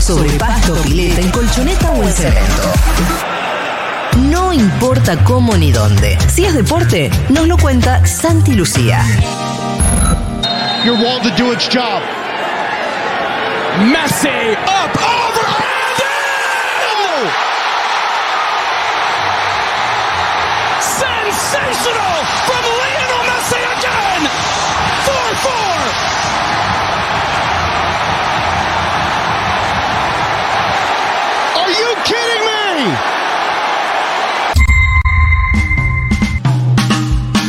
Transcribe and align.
sobre 0.00 0.30
pasto, 0.38 0.74
pileta, 0.82 1.20
en 1.20 1.30
colchoneta 1.30 1.90
o 1.92 2.02
en 2.02 2.12
cemento. 2.12 2.72
No 4.30 4.52
importa 4.52 5.22
cómo 5.24 5.56
ni 5.56 5.72
dónde. 5.72 6.18
Si 6.32 6.44
es 6.44 6.54
deporte, 6.54 7.10
nos 7.28 7.46
lo 7.46 7.56
cuenta 7.58 8.04
Santi 8.06 8.54
Lucía. 8.54 9.04
Your 10.84 10.96
wall 10.96 11.20
to 11.22 11.30
do 11.36 11.52
its 11.52 11.68
job. 11.68 12.02
Messi 13.78 14.52
up 14.66 14.96
over! 14.96 15.64
Sensational 20.80 22.03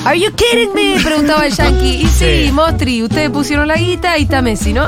Are 0.06 0.20
you 0.20 0.32
kidding 0.36 0.74
me? 0.74 1.02
Preguntaba 1.04 1.46
el 1.46 1.54
yankee. 1.54 2.02
Y 2.04 2.08
sí, 2.08 2.52
Mostri, 2.54 3.04
ustedes 3.04 3.30
pusieron 3.30 3.68
la 3.68 3.76
guita 3.76 4.18
y 4.18 4.24
está 4.24 4.42
Messi, 4.42 4.72
¿no? 4.74 4.88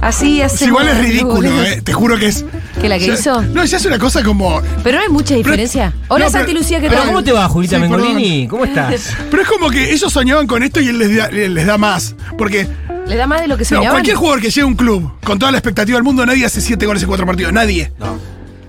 Así 0.00 0.42
hace. 0.42 0.56
Sí, 0.58 0.64
igual 0.64 0.88
es 0.88 0.98
ridículo, 0.98 1.62
eh, 1.62 1.80
te 1.82 1.92
juro 1.92 2.18
que 2.18 2.26
es. 2.26 2.44
¿Que 2.80 2.88
la 2.88 2.98
que 2.98 3.06
ya- 3.06 3.14
hizo? 3.14 3.40
No, 3.42 3.64
ya 3.64 3.76
es 3.76 3.84
una 3.84 3.98
cosa 3.98 4.24
como. 4.24 4.60
Pero 4.82 4.98
no 4.98 5.04
hay 5.04 5.08
mucha 5.10 5.34
diferencia. 5.36 5.92
Hola, 6.08 6.24
no, 6.26 6.32
pero- 6.32 6.44
Santi 6.44 6.52
Lucía, 6.58 6.80
¿qué 6.80 6.88
Pero 6.88 7.00
tal? 7.02 7.08
¿cómo 7.10 7.22
te 7.22 7.30
va, 7.32 7.48
Julita 7.48 7.76
Sí, 7.76 7.82
Mengolini? 7.82 8.48
¿Cómo 8.48 8.64
estás? 8.64 9.14
Pero 9.30 9.42
es 9.42 9.48
como 9.48 9.70
que 9.70 9.92
ellos 9.92 10.12
soñaban 10.12 10.46
con 10.48 10.62
esto 10.64 10.80
y 10.80 10.88
él 10.88 10.98
les 10.98 11.14
da, 11.16 11.28
les 11.30 11.66
da 11.66 11.78
más. 11.78 12.16
Porque 12.36 12.66
¿Le 13.06 13.16
da 13.16 13.26
más 13.28 13.42
de 13.42 13.48
lo 13.48 13.56
que 13.56 13.62
no, 13.62 13.68
soñaban? 13.68 13.90
cualquier 13.92 14.16
jugador 14.16 14.40
que 14.40 14.48
llegue 14.48 14.62
a 14.62 14.66
un 14.66 14.74
club 14.74 15.12
con 15.22 15.38
toda 15.38 15.52
la 15.52 15.58
expectativa 15.58 15.96
del 15.96 16.04
mundo, 16.04 16.24
nadie 16.26 16.46
hace 16.46 16.60
siete 16.60 16.86
goles 16.86 17.02
en 17.02 17.08
cuatro 17.08 17.26
partidos. 17.26 17.52
Nadie. 17.52 17.92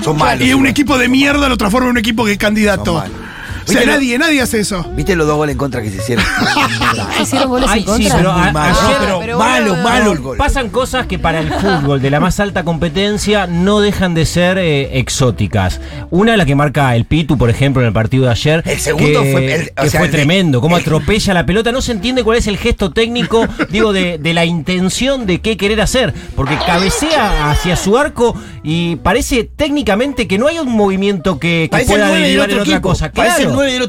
Son 0.03 0.17
malos. 0.17 0.41
y 0.45 0.51
un 0.51 0.57
igual. 0.59 0.67
equipo 0.69 0.97
de 0.99 1.07
mierda 1.07 1.47
lo 1.49 1.57
transforma 1.57 1.87
en 1.87 1.91
un 1.91 1.97
equipo 1.97 2.25
que 2.25 2.33
es 2.33 2.37
candidato. 2.37 3.03
O 3.67 3.71
sea, 3.71 3.85
nadie, 3.85 4.17
nadie 4.17 4.41
hace 4.41 4.59
eso. 4.59 4.85
¿Viste 4.95 5.15
los 5.15 5.27
dos 5.27 5.37
goles 5.37 5.53
en 5.53 5.57
contra 5.57 5.81
que 5.81 5.89
se 5.89 5.97
hicieron? 5.97 6.25
hicieron 7.21 7.49
goles 7.49 7.69
contra. 7.69 7.95
Sí, 7.95 8.09
pero, 8.15 8.31
ah, 8.31 8.45
a, 8.45 8.49
ah, 8.49 8.51
malo, 9.37 9.75
malo, 9.77 10.11
el 10.11 10.19
gol. 10.19 10.37
Pasan 10.37 10.69
cosas 10.69 11.07
que 11.07 11.19
para 11.19 11.39
el 11.39 11.51
fútbol 11.53 12.01
de 12.01 12.09
la 12.09 12.19
más 12.19 12.39
alta 12.39 12.63
competencia 12.63 13.47
no 13.47 13.79
dejan 13.79 14.13
de 14.13 14.25
ser 14.25 14.57
eh, 14.57 14.99
exóticas. 14.99 15.79
Una 16.09 16.37
la 16.37 16.45
que 16.45 16.55
marca 16.55 16.95
el 16.95 17.05
Pitu, 17.05 17.37
por 17.37 17.49
ejemplo, 17.49 17.81
en 17.81 17.87
el 17.87 17.93
partido 17.93 18.25
de 18.25 18.31
ayer. 18.31 18.63
El 18.65 18.79
segundo 18.79 19.23
que, 19.23 19.31
fue, 19.31 19.73
que 19.89 19.97
fue 19.97 20.09
tremendo. 20.09 20.61
Cómo 20.61 20.75
atropella 20.75 21.33
la 21.33 21.45
pelota. 21.45 21.71
No 21.71 21.81
se 21.81 21.91
entiende 21.91 22.23
cuál 22.23 22.37
es 22.37 22.47
el 22.47 22.57
gesto 22.57 22.91
técnico, 22.91 23.47
digo, 23.69 23.93
de, 23.93 24.17
de 24.17 24.33
la 24.33 24.45
intención 24.45 25.25
de 25.25 25.41
qué 25.41 25.57
querer 25.57 25.81
hacer. 25.81 26.13
Porque 26.35 26.57
cabecea 26.65 27.51
hacia 27.51 27.75
su 27.75 27.97
arco 27.97 28.35
y 28.63 28.97
parece 28.97 29.43
técnicamente 29.43 30.27
que 30.27 30.37
no 30.37 30.47
hay 30.47 30.59
un 30.59 30.71
movimiento 30.71 31.39
que, 31.39 31.69
pueda 31.85 32.09
derivar 32.09 32.49
en 32.49 32.59
otra 32.59 32.81
cosa. 32.81 33.11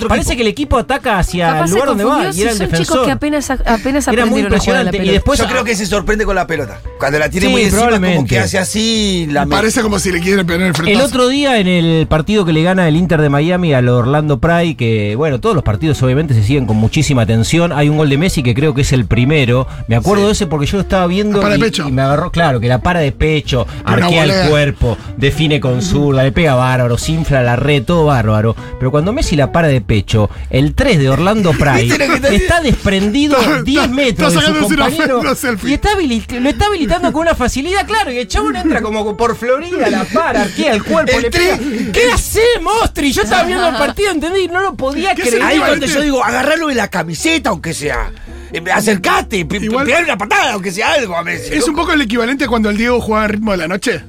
Parece 0.09 0.37
que 0.37 0.43
el 0.43 0.49
equipo 0.49 0.79
ataca 0.79 1.19
hacia 1.19 1.65
el 1.65 1.71
lugar 1.71 1.89
donde 1.89 2.05
va. 2.05 2.31
Y 2.33 2.43
eran 2.43 2.57
son 2.57 2.73
chicos 2.73 3.05
que 3.05 3.11
apenas, 3.11 3.51
apenas 3.51 4.09
era 4.09 4.27
muy 4.27 4.41
impresionante. 4.41 5.05
Y 5.05 5.11
después, 5.11 5.39
Yo 5.39 5.47
creo 5.47 5.65
que 5.65 5.75
se 5.75 5.87
sorprende 5.87 6.25
con 6.25 6.35
la 6.35 6.47
pelota. 6.47 6.81
Cuando 6.99 7.19
la 7.19 7.29
tiene 7.29 7.47
sí, 7.47 7.53
muy 7.53 7.63
encima, 7.63 8.01
como 8.01 8.27
que 8.27 8.39
hace 8.39 8.59
así. 8.59 9.27
La 9.31 9.47
Parece 9.47 9.83
como 9.83 9.99
si 9.99 10.11
le 10.11 10.21
quieren 10.21 10.47
pegar 10.47 10.67
el 10.67 10.75
frente. 10.75 10.93
El 10.93 11.01
otro 11.01 11.29
día, 11.29 11.59
en 11.59 11.67
el 11.67 12.07
partido 12.07 12.45
que 12.45 12.53
le 12.53 12.63
gana 12.63 12.89
el 12.89 12.97
Inter 12.97 13.21
de 13.21 13.29
Miami 13.29 13.75
al 13.75 13.89
Orlando 13.89 14.41
Pride, 14.41 14.77
que, 14.77 15.15
bueno, 15.17 15.41
todos 15.41 15.55
los 15.55 15.65
partidos 15.65 16.03
obviamente 16.03 16.35
se 16.35 16.43
siguen 16.43 16.67
con 16.67 16.77
muchísima 16.77 17.23
atención. 17.23 17.73
Hay 17.73 17.89
un 17.89 17.97
gol 17.97 18.09
de 18.09 18.19
Messi 18.19 18.43
que 18.43 18.55
creo 18.55 18.75
que 18.75 18.83
es 18.83 18.93
el 18.93 19.07
primero. 19.07 19.67
Me 19.89 19.97
acuerdo 19.97 20.27
de 20.27 20.33
ese 20.33 20.47
porque 20.47 20.67
yo 20.67 20.79
lo 20.79 20.83
estaba 20.83 21.07
viendo. 21.07 21.41
Para 21.41 21.57
y, 21.57 21.61
de 21.61 21.65
pecho. 21.67 21.89
y, 21.89 21.93
me 21.93 22.03
agarró, 22.03 22.31
claro, 22.31 22.61
que 22.61 22.69
la 22.69 22.81
para 22.81 23.01
de 23.01 23.13
pecho, 23.13 23.67
arquea 23.85 24.25
el 24.25 24.51
cuerpo, 24.51 24.97
define 25.17 25.61
con 25.61 25.83
zurda, 25.83 26.23
le 26.23 26.33
pega 26.33 26.55
bárbaro, 26.55 26.99
se 26.99 27.15
la 27.31 27.57
red, 27.57 27.85
todo 27.85 28.07
bárbaro. 28.07 28.57
Pero 28.79 28.91
cuando 28.91 29.13
Messi 29.13 29.37
la 29.37 29.53
para 29.55 29.69
de 29.69 29.81
pecho, 29.81 30.29
el 30.51 30.75
3 30.75 30.99
de 30.99 31.09
Orlando 31.09 31.53
Pride 31.59 31.83
¿Viste 31.85 32.09
lo 32.09 32.21
que 32.29 32.35
está 32.35 32.61
desprendido 32.61 33.39
Está- 33.41 33.63
10 33.63 33.83
está- 33.85 33.95
metros 33.95 34.35
está 34.35 34.41
de 34.53 34.59
su 34.59 34.63
compañero 34.65 35.23
y 35.63 35.73
está 35.73 35.91
lo 36.41 36.49
está 36.51 36.67
habilitando 36.67 37.13
con 37.13 37.23
una 37.23 37.37
facilidad, 37.37 37.87
claro, 37.87 38.11
y 38.11 38.19
el 38.19 38.27
chabón 38.27 38.57
entra 38.57 38.83
como 38.83 39.17
por 39.17 39.37
Florida, 39.37 39.89
la 39.91 40.05
para, 40.07 40.43
arquea 40.43 40.73
el 40.73 40.83
cuerpo, 40.83 41.21
le 41.21 41.31
pega. 41.31 41.57
¿Qué 41.93 42.11
hace, 42.13 42.43
Mostri? 42.61 43.13
Yo 43.13 43.23
estaba 43.23 43.45
viendo 43.45 43.69
el 43.69 43.77
partido, 43.77 44.11
entendí, 44.11 44.49
no 44.49 44.61
lo 44.61 44.75
podía 44.75 45.15
¿Qué 45.15 45.23
creer. 45.23 45.43
Ahí 45.43 45.59
cuando 45.59 45.87
yo 45.87 46.01
digo, 46.01 46.25
agarrarlo 46.25 46.67
de 46.67 46.75
la 46.75 46.89
camiseta, 46.89 47.51
aunque 47.51 47.73
sea. 47.73 48.11
Acercate, 48.73 49.39
Igual- 49.39 49.89
una 50.05 50.19
patada, 50.19 50.53
aunque 50.55 50.73
sea 50.73 50.93
algo 50.95 51.17
a 51.17 51.23
Messi. 51.23 51.55
Es 51.55 51.69
un 51.69 51.77
poco 51.77 51.93
el 51.93 52.01
equivalente 52.03 52.45
a 52.45 52.49
cuando 52.49 52.71
el 52.71 52.77
Diego 52.77 53.01
jugaba 53.01 53.27
en 53.27 53.31
ritmo 53.33 53.53
de 53.53 53.59
la 53.59 53.69
noche. 53.69 54.03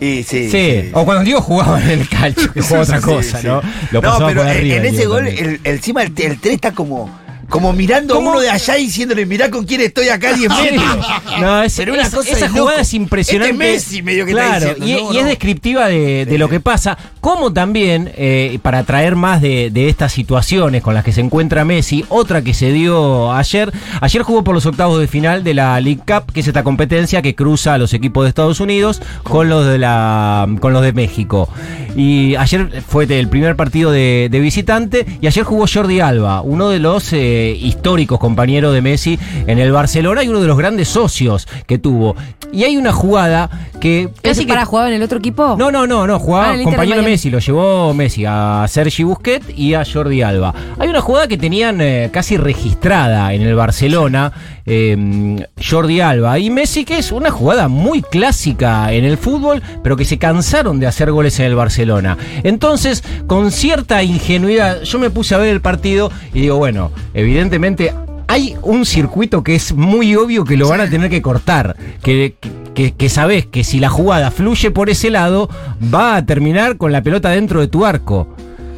Y 0.00 0.22
sí, 0.22 0.50
Sí, 0.50 0.90
o 0.94 1.04
cuando 1.04 1.22
Diego 1.24 1.42
jugaba 1.42 1.82
en 1.82 1.90
el 2.00 2.08
calcio, 2.08 2.50
que 2.52 2.62
jugaba 2.62 2.82
otra 2.84 2.98
Sí, 3.00 3.04
cosa, 3.04 3.40
sí. 3.40 3.46
¿no? 3.46 3.60
Lo 3.92 4.00
no, 4.00 4.26
pero 4.26 4.48
en- 4.48 4.70
en 4.70 4.84
ese 4.86 4.96
Diego 4.96 5.12
gol, 5.14 5.26
el- 5.28 5.60
encima 5.64 6.02
el, 6.02 6.12
el 6.16 6.38
3 6.40 6.54
está 6.54 6.72
como, 6.72 7.19
como 7.50 7.72
mirando 7.72 8.14
¿Cómo? 8.14 8.30
a 8.30 8.32
uno 8.32 8.40
de 8.40 8.48
allá 8.50 8.74
diciéndole, 8.74 9.26
mirá 9.26 9.50
con 9.50 9.64
quién 9.66 9.80
estoy 9.82 10.08
acá 10.08 10.30
a 10.30 10.32
10 10.34 10.50
Sí. 10.52 10.58
metros. 10.76 11.06
No, 11.40 11.62
es, 11.62 11.74
Pero 11.76 11.92
una 11.92 12.02
es- 12.02 12.10
cosa 12.14 12.30
esa 12.30 12.48
jugada 12.48 12.70
loco. 12.70 12.80
es 12.80 12.94
impresionante. 12.94 13.50
Este 13.52 13.58
Messi 13.72 14.02
medio 14.02 14.24
que 14.24 14.30
está 14.32 14.58
claro, 14.58 14.74
diciendo, 14.74 14.86
y, 14.86 15.04
no, 15.04 15.12
y 15.14 15.18
es 15.18 15.24
descriptiva 15.26 15.86
de, 15.88 16.24
de 16.26 16.38
lo 16.38 16.48
que 16.48 16.60
pasa. 16.60 16.96
Como 17.20 17.52
también, 17.52 18.10
eh, 18.16 18.58
para 18.62 18.82
traer 18.84 19.14
más 19.16 19.42
de, 19.42 19.70
de 19.70 19.88
estas 19.90 20.12
situaciones 20.12 20.82
con 20.82 20.94
las 20.94 21.04
que 21.04 21.12
se 21.12 21.20
encuentra 21.20 21.64
Messi, 21.64 22.04
otra 22.08 22.42
que 22.42 22.54
se 22.54 22.72
dio 22.72 23.32
ayer. 23.32 23.70
Ayer 24.00 24.22
jugó 24.22 24.42
por 24.44 24.54
los 24.54 24.64
octavos 24.66 24.98
de 25.00 25.06
final 25.08 25.44
de 25.44 25.52
la 25.54 25.78
League 25.80 26.00
Cup, 26.06 26.32
que 26.32 26.40
es 26.40 26.46
esta 26.48 26.62
competencia 26.62 27.20
que 27.20 27.34
cruza 27.34 27.74
a 27.74 27.78
los 27.78 27.92
equipos 27.92 28.24
de 28.24 28.28
Estados 28.30 28.60
Unidos 28.60 29.02
con 29.22 29.48
los 29.48 29.66
de 29.66 29.78
la 29.78 30.46
con 30.60 30.72
los 30.72 30.82
de 30.82 30.92
México. 30.92 31.48
Y 31.96 32.36
ayer 32.36 32.82
fue 32.88 33.04
el 33.04 33.28
primer 33.28 33.56
partido 33.56 33.90
de, 33.90 34.28
de 34.30 34.40
visitante 34.40 35.04
y 35.20 35.26
ayer 35.26 35.44
jugó 35.44 35.66
Jordi 35.72 36.00
Alba, 36.00 36.40
uno 36.40 36.68
de 36.70 36.78
los 36.78 37.12
eh, 37.12 37.39
históricos 37.48 38.18
compañeros 38.18 38.72
de 38.74 38.82
Messi 38.82 39.18
en 39.46 39.58
el 39.58 39.72
Barcelona 39.72 40.22
y 40.22 40.28
uno 40.28 40.40
de 40.40 40.46
los 40.46 40.56
grandes 40.58 40.88
socios 40.88 41.46
que 41.66 41.78
tuvo. 41.78 42.16
Y 42.52 42.64
hay 42.64 42.76
una 42.76 42.92
jugada 42.92 43.48
que... 43.80 44.02
¿Ese 44.02 44.12
casi 44.22 44.40
que- 44.46 44.48
para 44.52 44.64
jugar 44.64 44.88
en 44.88 44.94
el 44.94 45.02
otro 45.02 45.18
equipo? 45.18 45.54
no, 45.58 45.70
no, 45.70 45.86
no, 45.86 46.06
no, 46.06 46.14
Ah, 46.16 46.18
jugaba 46.18 46.56
de 46.56 46.64
compañero. 46.64 47.02
Messi, 47.02 47.30
lo 47.30 47.38
llevó 47.38 47.94
Messi 47.94 48.24
a 48.26 48.66
Sergi 48.68 49.04
Busquets 49.04 49.46
y 49.56 49.74
a 49.74 49.84
Jordi 49.84 50.22
Alba. 50.22 50.52
Hay 50.78 50.88
una 50.88 51.00
jugada 51.00 51.28
que 51.28 51.38
tenían 51.38 51.80
eh, 51.80 52.10
casi 52.12 52.36
registrada 52.36 53.32
en 53.34 53.42
el 53.42 53.54
Barcelona, 53.54 54.32
eh, 54.72 55.44
Jordi 55.68 56.00
Alba 56.00 56.38
y 56.38 56.48
Messi, 56.48 56.84
que 56.84 56.98
es 56.98 57.10
una 57.10 57.32
jugada 57.32 57.66
muy 57.66 58.02
clásica 58.02 58.92
en 58.92 59.04
el 59.04 59.18
fútbol, 59.18 59.60
pero 59.82 59.96
que 59.96 60.04
se 60.04 60.16
cansaron 60.16 60.78
de 60.78 60.86
hacer 60.86 61.10
goles 61.10 61.40
en 61.40 61.46
el 61.46 61.56
Barcelona. 61.56 62.16
Entonces, 62.44 63.02
con 63.26 63.50
cierta 63.50 64.02
ingenuidad, 64.04 64.82
yo 64.82 65.00
me 65.00 65.10
puse 65.10 65.34
a 65.34 65.38
ver 65.38 65.48
el 65.48 65.60
partido 65.60 66.12
y 66.32 66.42
digo, 66.42 66.56
bueno, 66.56 66.92
evidentemente 67.14 67.92
hay 68.28 68.54
un 68.62 68.86
circuito 68.86 69.42
que 69.42 69.56
es 69.56 69.72
muy 69.72 70.14
obvio 70.14 70.44
que 70.44 70.56
lo 70.56 70.68
van 70.68 70.80
a 70.80 70.88
tener 70.88 71.10
que 71.10 71.20
cortar. 71.20 71.74
Que, 72.00 72.36
que, 72.72 72.92
que 72.92 73.08
sabés 73.08 73.46
que 73.46 73.64
si 73.64 73.80
la 73.80 73.88
jugada 73.88 74.30
fluye 74.30 74.70
por 74.70 74.88
ese 74.88 75.10
lado, 75.10 75.50
va 75.92 76.14
a 76.14 76.24
terminar 76.24 76.76
con 76.76 76.92
la 76.92 77.02
pelota 77.02 77.30
dentro 77.30 77.60
de 77.60 77.66
tu 77.66 77.84
arco. 77.84 78.28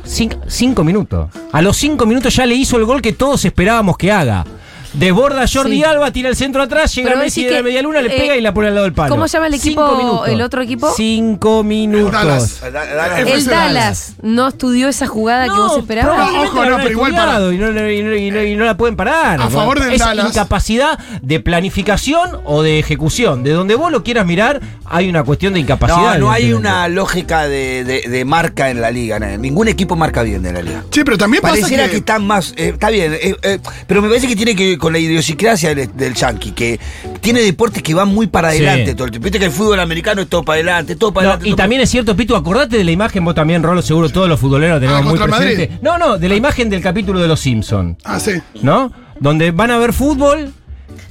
Cin- 0.06 0.38
cinco 0.46 0.84
minutos. 0.84 1.28
A 1.52 1.60
los 1.60 1.76
cinco 1.76 2.06
minutos 2.06 2.34
ya 2.34 2.46
le 2.46 2.54
hizo 2.54 2.78
el 2.78 2.86
gol 2.86 3.02
que 3.02 3.12
todos 3.12 3.44
esperábamos 3.44 3.98
que 3.98 4.10
haga. 4.10 4.46
Desborda 4.92 5.44
Jordi 5.52 5.76
Sí. 5.76 5.84
Alba, 5.84 6.10
tira 6.12 6.28
el 6.28 6.36
centro 6.36 6.62
atrás, 6.62 6.94
llega 6.94 7.10
Pero 7.10 7.20
Messi 7.22 7.44
de 7.44 7.50
la 7.52 7.62
media 7.62 7.82
luna, 7.82 8.02
le 8.02 8.14
eh, 8.14 8.20
pega 8.20 8.36
y 8.36 8.40
la 8.40 8.52
pone 8.52 8.68
al 8.68 8.74
lado 8.74 8.84
del 8.84 8.92
palo. 8.92 9.10
¿cómo 9.10 9.26
se 9.28 9.36
llama 9.38 9.46
el 9.48 9.58
Cinco 9.58 9.86
equipo, 9.86 9.98
minutos. 9.98 10.28
el 10.28 10.40
otro 10.42 10.62
equipo? 10.62 10.92
Cinco 10.96 11.62
minutos. 11.62 12.12
Dallas. 12.12 12.60
Da- 12.60 12.70
da- 12.70 13.18
El 13.20 13.28
El 13.28 13.34
FC 13.34 13.50
Dallas 13.50 14.14
no 14.22 14.48
estudió 14.48 14.88
esa 14.88 15.06
jugada 15.06 15.44
que 15.44 15.50
vos 15.58 15.78
esperabas. 15.78 16.30
Ojo, 16.30 16.64
no, 16.64 16.76
pero 16.76 16.90
igual 16.90 17.14
para- 17.14 17.38
Y 17.52 17.58
no, 17.58 17.70
y 17.70 18.02
no- 18.02 18.14
y 18.16 18.30
no- 18.30 18.42
y 18.42 18.56
no 18.56 18.64
la 18.64 18.76
pueden 18.76 18.96
parar. 18.96 19.40
A 19.40 19.48
favor 19.50 19.80
del 19.80 19.92
es 19.94 19.98
Dallas. 20.00 20.26
incapacidad 20.28 20.98
de 21.22 21.40
planificación 21.40 22.40
o 22.44 22.62
de 22.62 22.78
ejecución. 22.78 23.42
De 23.42 23.52
donde 23.52 23.74
vos 23.74 23.90
lo 23.90 24.02
quieras 24.02 24.26
mirar, 24.26 24.60
hay 24.84 25.08
una 25.08 25.22
cuestión 25.24 25.54
de 25.54 25.60
incapacidad. 25.60 26.14
No, 26.18 26.26
no 26.26 26.32
hay 26.32 26.52
una 26.52 26.86
lógica 26.88 27.48
de, 27.48 27.84
de- 27.84 28.02
de 28.08 28.24
marca 28.24 28.70
en 28.70 28.80
la 28.80 28.90
liga. 28.90 29.18
no. 29.18 29.26
Ningún 29.38 29.68
equipo 29.68 29.96
marca 29.96 30.22
bien 30.22 30.42
de 30.42 30.52
la 30.52 30.62
liga. 30.62 30.84
Sí, 30.90 31.02
pero 31.04 31.16
también 31.16 31.40
pasa 31.42 31.54
Pareciera 31.54 31.84
que, 31.84 31.90
que, 31.92 31.96
están 31.98 32.26
más. 32.26 32.52
eh, 32.56 32.70
está 32.74 32.90
bien, 32.90 33.12
eh, 33.14 33.34
eh, 33.42 33.58
pero 33.86 34.02
me 34.02 34.08
parece 34.08 34.26
que 34.28 34.36
tiene 34.36 34.54
que 34.54 34.76
con 34.82 34.92
la 34.92 34.98
idiosincrasia 34.98 35.76
del, 35.76 35.96
del 35.96 36.12
yankee, 36.12 36.50
que 36.50 36.80
tiene 37.20 37.40
deportes 37.40 37.84
que 37.84 37.94
van 37.94 38.08
muy 38.08 38.26
para 38.26 38.50
Sí. 38.50 38.56
adelante 38.58 38.96
todo 38.96 39.04
el 39.04 39.10
tiempo. 39.12 39.26
Viste 39.26 39.38
que 39.38 39.44
el 39.44 39.52
fútbol 39.52 39.78
americano 39.78 40.22
es 40.22 40.26
todo 40.28 40.42
para 40.42 40.54
adelante, 40.56 40.96
todo 40.96 41.12
para 41.12 41.24
No, 41.24 41.30
adelante. 41.34 41.48
y 41.48 41.52
para- 41.52 41.62
también 41.62 41.82
es 41.82 41.90
cierto, 41.90 42.16
Pitu, 42.16 42.34
acordate 42.34 42.76
de 42.78 42.82
la 42.82 42.90
imagen, 42.90 43.24
vos 43.24 43.32
también, 43.36 43.62
Rolo, 43.62 43.80
seguro 43.80 44.08
todos 44.10 44.28
los 44.28 44.40
futboleros 44.40 44.74
la 44.74 44.80
tenemos 44.80 45.00
Ah, 45.00 45.04
muy 45.08 45.16
presente. 45.36 45.68
Madrid. 45.68 45.78
No, 45.82 45.98
no, 45.98 46.18
de 46.18 46.28
la 46.28 46.34
imagen 46.34 46.68
del 46.68 46.80
capítulo 46.82 47.20
de 47.20 47.28
Los 47.28 47.38
Simpsons, 47.38 47.96
Ah, 48.02 48.18
sí. 48.18 48.32
¿no? 48.60 48.92
Donde 49.20 49.52
van 49.52 49.70
a 49.70 49.78
ver 49.78 49.92
fútbol. 49.92 50.52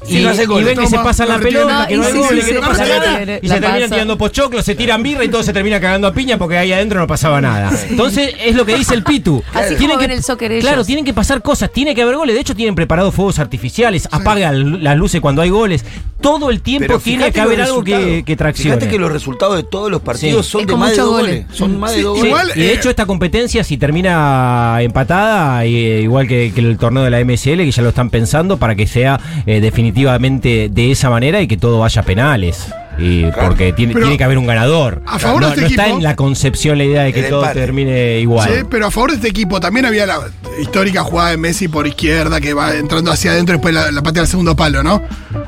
Sí, 0.08 0.18
y, 0.20 0.24
no 0.24 0.30
hace 0.30 0.44
y 0.44 0.46
goles. 0.48 0.66
ven 0.66 0.78
que 0.80 0.88
se 0.88 0.98
pasan 0.98 1.30
la 1.30 1.40
pelota, 1.40 1.86
que 1.88 1.96
no 1.98 2.04
Y 2.04 2.06
hay 2.06 2.42
sí, 2.42 2.48
que 2.48 2.54
no 2.56 2.62
pasa 2.62 2.86
nada, 2.86 3.20
pasa. 3.20 3.22
y 3.42 3.48
se 3.48 3.54
terminan 3.54 3.62
pasa. 3.82 3.88
tirando 3.96 4.18
pochoclos, 4.18 4.66
se 4.66 4.76
tiran 4.76 5.04
birra 5.04 5.24
y 5.24 5.30
todo 5.30 5.44
se 5.44 5.54
termina 5.54 5.80
cagando 5.80 6.08
a 6.08 6.14
piña 6.14 6.38
porque 6.38 6.58
ahí 6.58 6.72
adentro 6.74 7.00
no 7.00 7.08
pasaba 7.08 7.40
nada. 7.42 7.72
Entonces, 7.90 8.34
es 8.44 8.56
lo 8.56 8.66
que 8.66 8.76
dice 8.76 8.94
el 8.96 9.04
Pitu. 9.04 9.44
Así 9.54 9.76
como 9.76 9.98
ven 9.98 10.12
el 10.12 10.24
soccer 10.24 10.52
ellos. 10.52 10.66
Claro, 10.66 10.84
tienen 10.86 11.06
que 11.06 11.14
pasar 11.14 11.42
cosas, 11.42 11.72
tiene 11.72 11.94
que 11.96 12.02
haber 12.02 12.16
goles. 12.16 12.34
De 12.36 12.42
hecho, 12.42 12.56
tienen 12.56 12.76
preparados 12.76 13.14
fuegos 13.14 13.40
artificiales, 13.40 14.08
apagan 14.12 14.84
las 14.84 14.98
luces 14.98 15.22
cuando 15.22 15.42
hay 15.42 15.50
goles. 15.50 15.86
Todo 16.20 16.50
el 16.52 16.62
tiempo 16.62 16.86
Pero 16.88 17.00
tiene 17.00 17.32
que 17.32 17.42
haber 17.42 17.62
algo 17.62 17.84
que, 17.84 18.24
que 18.26 18.36
traccione. 18.36 18.76
Fíjate 18.76 18.92
que 18.92 19.00
los 19.00 19.12
resultados 19.12 19.56
de 19.56 19.64
todos 19.64 19.90
los 19.90 20.02
partidos 20.02 20.46
Sí. 20.46 20.52
son 20.52 20.66
de 20.68 20.76
más 20.76 20.92
de 20.92 20.98
dos 20.98 21.10
goles. 21.10 21.44
goles. 21.46 21.58
Son 21.58 21.80
más 21.80 21.92
Sí, 21.92 21.98
de 21.98 22.04
dos 22.04 22.20
Sí, 22.20 22.28
goles. 22.30 22.44
Igual, 22.46 22.52
y 22.56 22.60
de 22.62 22.68
eh, 22.72 22.74
hecho 22.76 22.90
esta 22.92 23.06
competencia 23.08 23.64
si 23.64 23.78
termina 23.78 24.78
empatada, 24.82 25.66
eh, 25.66 26.02
igual 26.04 26.28
que, 26.28 26.52
que 26.54 26.62
el 26.62 26.78
torneo 26.78 27.04
de 27.04 27.10
la 27.10 27.20
MSL, 27.24 27.58
que 27.64 27.72
ya 27.72 27.82
lo 27.82 27.90
están 27.90 28.10
pensando 28.12 28.58
para 28.58 28.76
que 28.76 28.86
sea 28.88 29.20
eh, 29.48 29.62
definitivamente 29.72 30.70
de 30.72 30.92
esa 30.92 31.10
manera 31.10 31.42
y 31.42 31.48
que 31.48 31.58
todo 31.58 31.80
vaya 31.80 32.02
a 32.02 32.06
penales. 32.06 32.68
Y 33.00 33.24
porque 33.32 33.72
tiene, 33.74 33.94
Pero, 33.94 34.06
tiene 34.06 34.18
que 34.18 34.24
haber 34.26 34.38
un 34.38 34.46
ganador. 34.46 35.02
a 35.08 35.18
favor 35.18 35.42
no, 35.42 35.48
de 35.48 35.54
este 35.54 35.62
no 35.62 35.68
está 35.68 35.84
equipo- 35.88 35.98
en 35.98 36.04
la 36.04 36.16
concepción 36.16 36.78
la 36.78 36.84
idea 36.84 37.04
de 37.04 37.14
que 37.14 37.24
todo 37.24 37.42
empate. 37.42 37.60
termine 37.60 38.20
igual. 38.20 38.48
Sí, 38.50 38.56
pero 38.70 38.88
a 38.88 38.92
favor 38.92 39.10
de 39.12 39.16
este 39.16 39.30
equipo 39.30 39.60
también 39.60 39.86
había 39.86 40.06
la 40.06 40.20
histórica 40.62 41.02
jugada 41.04 41.32
de 41.32 41.38
Messi 41.38 41.68
por 41.70 41.88
izquierda 41.88 42.40
que 42.42 42.54
va 42.54 42.76
entrando 42.76 43.12
hacia 43.12 43.32
adentro 43.32 43.56
y 43.56 43.58
después 43.58 43.74
la, 43.74 43.92
la 43.92 44.04
patea 44.04 44.24
al 44.24 44.28
segundo 44.28 44.56
palo, 44.56 44.84
¿no? 44.84 45.02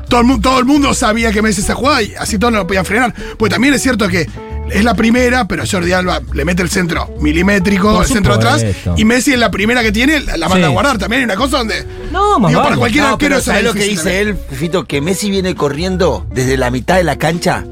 Todo 0.08 0.22
el, 0.22 0.40
todo 0.40 0.58
el 0.58 0.64
mundo 0.64 0.94
sabía 0.94 1.30
que 1.32 1.42
Messi 1.42 1.60
esa 1.60 1.74
jugada 1.74 2.02
y 2.02 2.14
así 2.18 2.38
todos 2.38 2.52
no 2.52 2.60
lo 2.60 2.66
podían 2.66 2.86
frenar. 2.86 3.14
Pues 3.38 3.52
también 3.52 3.74
es 3.74 3.82
cierto 3.82 4.08
que 4.08 4.26
es 4.70 4.84
la 4.84 4.94
primera, 4.94 5.46
pero 5.46 5.64
Jordi 5.70 5.92
Alba 5.92 6.20
le 6.32 6.44
mete 6.44 6.62
el 6.62 6.70
centro 6.70 7.14
milimétrico, 7.20 8.00
el 8.02 8.06
centro 8.08 8.34
atrás, 8.34 8.64
y 8.96 9.04
Messi 9.04 9.32
es 9.32 9.38
la 9.38 9.50
primera 9.50 9.82
que 9.82 9.92
tiene, 9.92 10.20
la, 10.20 10.48
manda 10.48 10.56
Sí. 10.56 10.62
a 10.64 10.68
guardar. 10.68 10.98
También 10.98 11.20
hay 11.20 11.24
una 11.24 11.36
cosa 11.36 11.58
donde. 11.58 11.84
No, 12.12 12.38
más 12.38 12.50
digo, 12.50 12.62
para 12.62 12.76
cualquier 12.76 13.04
No, 13.04 13.10
arquero 13.10 13.28
pero 13.28 13.36
eso 13.36 13.46
¿sabes 13.46 13.60
es 13.60 13.66
lo 13.66 13.74
que 13.74 13.84
dice 13.84 14.02
también. 14.04 14.28
él, 14.28 14.56
Fito? 14.56 14.84
Que 14.84 15.00
Messi 15.00 15.30
viene 15.30 15.54
corriendo 15.54 16.26
desde 16.32 16.56
la 16.56 16.70
mitad 16.70 16.96
de 16.96 17.04
la 17.04 17.16
cancha 17.16 17.64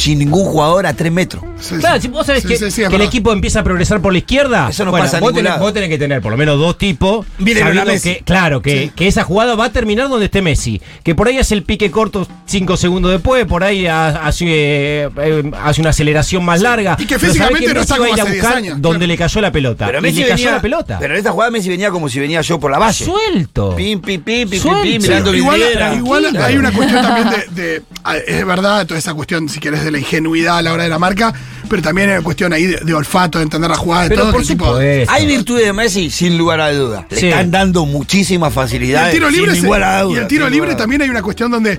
sin 0.00 0.18
ningún 0.18 0.44
jugador 0.44 0.86
a 0.86 0.94
tres 0.94 1.12
metros. 1.12 1.42
Sí, 1.60 1.74
sí. 1.74 1.80
Claro, 1.80 2.00
si 2.00 2.08
vos 2.08 2.26
sabés 2.26 2.42
Sí, 2.42 2.48
que, 2.48 2.56
sí, 2.56 2.70
sí, 2.70 2.82
es 2.82 2.88
que 2.88 2.96
el 2.96 3.02
equipo 3.02 3.32
empieza 3.32 3.60
a 3.60 3.64
progresar 3.64 4.00
por 4.00 4.12
la 4.12 4.18
izquierda, 4.18 4.68
Eso 4.70 4.84
no 4.84 4.90
bueno, 4.90 5.04
pasa 5.04 5.18
a 5.18 5.20
vos, 5.20 5.28
ningún 5.30 5.36
tenés, 5.44 5.50
lado. 5.52 5.64
vos 5.64 5.74
tenés 5.74 5.88
que 5.90 5.98
tener 5.98 6.22
por 6.22 6.30
lo 6.32 6.38
menos 6.38 6.58
dos 6.58 6.78
tipos. 6.78 7.26
Sabiendo 7.38 7.92
que, 8.02 8.22
claro, 8.24 8.62
que, 8.62 8.84
Sí. 8.84 8.92
que 8.96 9.06
esa 9.08 9.24
jugada 9.24 9.54
va 9.56 9.66
a 9.66 9.72
terminar 9.72 10.08
donde 10.08 10.26
esté 10.26 10.40
Messi. 10.42 10.80
Que 11.02 11.14
por 11.14 11.28
ahí 11.28 11.38
hace 11.38 11.54
el 11.54 11.62
pique 11.64 11.90
corto 11.90 12.26
cinco 12.46 12.76
segundos 12.76 13.10
después, 13.12 13.44
por 13.46 13.62
ahí 13.62 13.86
ha- 13.86 14.26
hace, 14.26 14.44
eh, 14.48 15.08
eh, 15.18 15.50
hace 15.62 15.80
una 15.80 15.90
aceleración 15.90 16.44
más 16.44 16.60
larga. 16.60 16.96
Y 16.98 17.06
que 17.06 17.18
físicamente 17.18 17.66
que 17.66 17.74
no 17.74 17.80
está 17.80 17.94
va 17.98 18.04
a 18.06 18.08
como 18.08 18.14
ir 18.14 18.20
a 18.20 18.22
hace 18.24 18.32
10 18.32 18.42
buscar 18.42 18.56
años, 18.58 18.80
donde 18.80 18.98
claro. 19.00 19.08
le 19.08 19.16
cayó 19.18 19.40
la 19.40 19.52
pelota. 19.52 19.86
Pero 19.86 19.98
y 19.98 20.02
Messi 20.02 20.16
le 20.22 20.28
cayó 20.28 20.34
venía, 20.36 20.52
la 20.52 20.62
pelota. 20.62 20.96
Pero 20.98 21.12
en 21.14 21.18
esta 21.18 21.30
jugada 21.32 21.50
Messi 21.50 21.68
venía 21.68 21.90
como 21.90 22.08
si 22.08 22.20
venía 22.20 22.40
yo 22.40 22.58
por 22.58 22.70
la 22.70 22.78
valle. 22.78 23.04
Suelto. 23.04 23.76
Pim, 23.76 24.00
pim, 24.00 24.22
pim, 24.22 24.48
pim, 24.48 24.50
pim, 24.50 24.60
Suelto. 24.60 24.82
pim, 24.82 25.02
mirando 25.02 25.34
igual, 25.34 25.60
igual 25.96 26.36
hay 26.36 26.56
una 26.56 26.72
cuestión 26.72 27.02
también 27.02 27.30
de, 27.54 27.62
de- 27.62 27.82
ah, 28.04 28.16
Es 28.16 28.46
verdad, 28.46 28.86
toda 28.86 28.98
esa 28.98 29.14
cuestión, 29.14 29.48
si 29.48 29.60
querés, 29.60 29.84
de 29.84 29.89
la 29.90 29.98
ingenuidad 29.98 30.58
a 30.58 30.62
la 30.62 30.72
hora 30.72 30.84
de 30.84 30.88
la 30.88 30.98
marca, 30.98 31.32
pero 31.68 31.82
también 31.82 32.08
hay 32.10 32.16
una 32.16 32.24
cuestión 32.24 32.52
ahí 32.52 32.66
de, 32.66 32.78
de 32.78 32.94
olfato, 32.94 33.38
de 33.38 33.44
entender 33.44 33.70
la 33.70 33.76
jugada, 33.76 34.04
de 34.04 34.08
Pero 34.10 34.22
todo. 34.22 34.32
por 34.32 34.44
supuesto. 34.44 34.78
Hay 35.12 35.26
virtudes 35.26 35.64
de 35.66 35.72
Messi, 35.72 36.10
sin 36.10 36.36
lugar 36.38 36.60
a 36.60 36.72
duda. 36.72 37.06
Le 37.10 37.16
Sí. 37.16 37.28
están 37.28 37.50
dando 37.50 37.86
muchísimas 37.86 38.52
Y 38.52 38.54
facilidades. 38.54 39.08
el 39.14 39.20
tiro 39.20 39.30
libre, 39.30 39.52
sin 39.52 39.60
se- 39.62 39.66
lugar 39.66 39.82
a 39.82 40.02
duda. 40.02 40.16
y 40.18 40.20
el 40.22 40.26
tiro 40.28 40.46
sin 40.46 40.54
libre 40.54 40.74
también 40.74 41.02
hay 41.02 41.08
una 41.10 41.22
cuestión 41.22 41.50
donde 41.50 41.78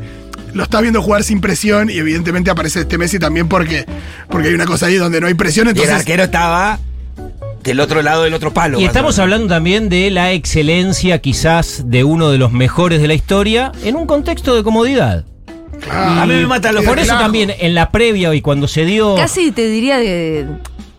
lo 0.53 0.63
estás 0.63 0.81
viendo 0.81 1.01
jugar 1.01 1.23
sin 1.23 1.39
presión 1.41 1.89
y 1.89 1.97
evidentemente 1.97 2.51
aparece 2.51 2.81
este 2.81 2.97
Messi 2.97 3.19
también 3.19 3.47
porque, 3.47 3.85
porque 4.29 4.49
hay 4.49 4.53
una 4.53 4.65
cosa 4.65 4.87
ahí 4.87 4.95
donde 4.95 5.21
no 5.21 5.27
hay 5.27 5.33
presión, 5.33 5.67
Y 5.67 5.69
el 5.69 5.75
entonces... 5.77 5.95
arquero 5.95 6.23
estaba 6.23 6.79
del 7.63 7.79
otro 7.79 8.01
lado 8.01 8.23
del 8.23 8.33
otro 8.33 8.51
palo. 8.53 8.79
Y 8.79 8.85
estamos 8.85 9.19
hablando 9.19 9.47
también 9.47 9.87
de 9.87 10.09
la 10.09 10.31
excelencia 10.31 11.19
quizás 11.19 11.83
de 11.85 12.03
uno 12.03 12.31
de 12.31 12.37
los 12.39 12.51
mejores 12.51 13.01
de 13.01 13.07
la 13.07 13.13
historia 13.13 13.71
en 13.83 13.95
un 13.95 14.07
contexto 14.07 14.55
de 14.55 14.63
comodidad. 14.63 15.25
Ah, 15.89 16.21
A 16.23 16.25
mí 16.25 16.33
me 16.33 16.47
mata 16.47 16.71
lo 16.71 16.83
Por 16.83 16.99
eso 16.99 17.13
también 17.17 17.51
en 17.59 17.73
la 17.75 17.89
previa 17.91 18.33
y 18.35 18.41
cuando 18.41 18.67
se 18.67 18.85
dio... 18.85 19.15
Casi 19.15 19.51
te 19.51 19.67
diría 19.67 19.97
de 19.97 20.45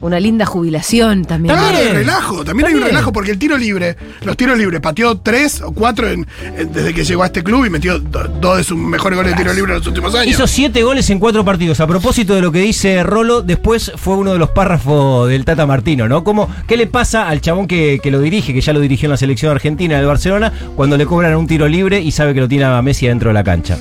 una 0.01 0.19
linda 0.19 0.45
jubilación 0.45 1.25
también. 1.25 1.55
Claro, 1.55 1.79
relajo, 1.93 2.45
también 2.45 2.67
hay 2.67 2.75
un 2.75 2.83
relajo 2.83 3.13
porque 3.13 3.31
el 3.31 3.39
tiro 3.39 3.57
libre, 3.57 3.97
los 4.25 4.37
tiros 4.37 4.59
libres, 4.59 4.81
pateó 4.81 5.19
tres 5.19 5.61
o 5.63 5.71
cuatro 5.71 6.09
en- 6.09 6.27
en- 6.59 6.73
desde 6.73 6.93
que 6.93 7.05
llegó 7.05 7.23
a 7.23 7.27
este 7.27 7.45
club 7.45 7.65
y 7.67 7.71
metió 7.71 8.01
do- 8.01 8.27
dos 8.41 8.57
de 8.57 8.65
sus 8.65 8.77
mejores 8.77 9.17
goles 9.17 9.31
de 9.31 9.39
tiro 9.39 9.55
libre 9.55 9.75
en 9.75 9.79
los 9.79 9.87
últimos 9.87 10.13
años. 10.17 10.27
Hizo 10.35 10.49
siete 10.49 10.83
goles 10.83 11.09
en 11.11 11.21
cuatro 11.21 11.45
partidos. 11.45 11.79
A 11.79 11.87
propósito 11.87 12.35
de 12.35 12.41
lo 12.41 12.51
que 12.51 12.59
dice 12.59 13.01
Rolo, 13.05 13.43
después 13.43 13.93
fue 13.95 14.17
uno 14.17 14.33
de 14.33 14.41
los 14.41 14.51
párrafos 14.51 15.29
del 15.29 15.45
Tata 15.45 15.67
Martino, 15.67 16.09
¿no? 16.09 16.25
Como, 16.25 16.49
¿qué 16.67 16.77
le 16.77 16.89
pasa 16.89 17.29
al 17.29 17.41
chabón 17.41 17.69
que, 17.69 18.01
que 18.03 18.11
lo 18.11 18.19
dirige, 18.21 18.53
que 18.53 18.61
ya 18.61 18.73
lo 18.73 18.81
dirigió 18.81 19.07
en 19.07 19.13
la 19.13 19.17
selección 19.17 19.53
argentina 19.53 19.97
del 19.99 20.07
Barcelona, 20.07 20.53
cuando 20.75 20.97
le 20.97 21.07
cobran 21.07 21.37
un 21.37 21.47
tiro 21.47 21.69
libre 21.69 22.01
y 22.01 22.11
sabe 22.11 22.35
que 22.35 22.41
lo 22.41 22.49
tiene 22.49 22.65
a 22.65 22.83
Messi 22.83 23.07
dentro 23.07 23.29
de 23.31 23.35
la 23.35 23.45
cancha? 23.45 23.79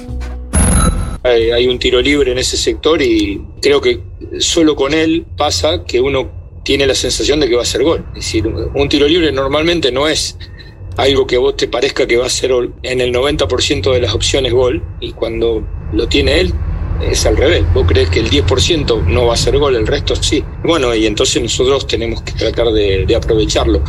Hay, 1.24 1.52
hay 1.52 1.68
un 1.68 1.80
tiro 1.80 2.02
libre 2.02 2.32
en 2.32 2.38
ese 2.38 2.58
sector 2.58 3.02
y 3.02 3.42
creo 3.62 3.82
que 3.82 4.02
solo 4.40 4.76
con 4.76 4.94
él 4.94 5.26
pasa 5.38 5.84
que 5.86 6.02
uno 6.02 6.32
tiene 6.64 6.86
la 6.88 6.96
sensación 6.96 7.40
de 7.40 7.50
que 7.50 7.56
va 7.56 7.64
a 7.64 7.66
ser 7.66 7.84
gol. 7.84 8.06
Es 8.10 8.26
decir, 8.26 8.48
un 8.48 8.90
tiro 8.90 9.08
libre 9.08 9.32
normalmente 9.32 9.92
no 9.92 10.08
es 10.08 10.38
algo 10.98 11.26
que 11.26 11.38
vos 11.38 11.56
te 11.56 11.68
parezca 11.68 12.06
que 12.06 12.18
va 12.18 12.26
a 12.26 12.30
ser 12.30 12.52
en 12.84 13.02
el 13.02 13.14
90% 13.14 13.94
de 13.94 14.02
las 14.02 14.14
opciones 14.14 14.54
gol 14.54 14.84
y 15.00 15.14
cuando 15.14 15.66
lo 15.94 16.08
tiene 16.08 16.40
él 16.40 16.54
es 17.02 17.26
al 17.26 17.38
revés. 17.38 17.64
Vos 17.74 17.86
crees 17.88 18.10
que 18.10 18.20
el 18.20 18.30
10% 18.30 19.06
no 19.06 19.28
va 19.28 19.34
a 19.34 19.38
ser 19.38 19.58
gol, 19.58 19.76
el 19.76 19.88
resto 19.88 20.16
sí. 20.16 20.44
Bueno, 20.64 20.94
y 20.94 21.06
entonces 21.06 21.42
nosotros 21.42 21.88
tenemos 21.88 22.22
que 22.22 22.34
tratar 22.34 22.68
de 22.72 23.16
aprovecharlo. 23.16 23.82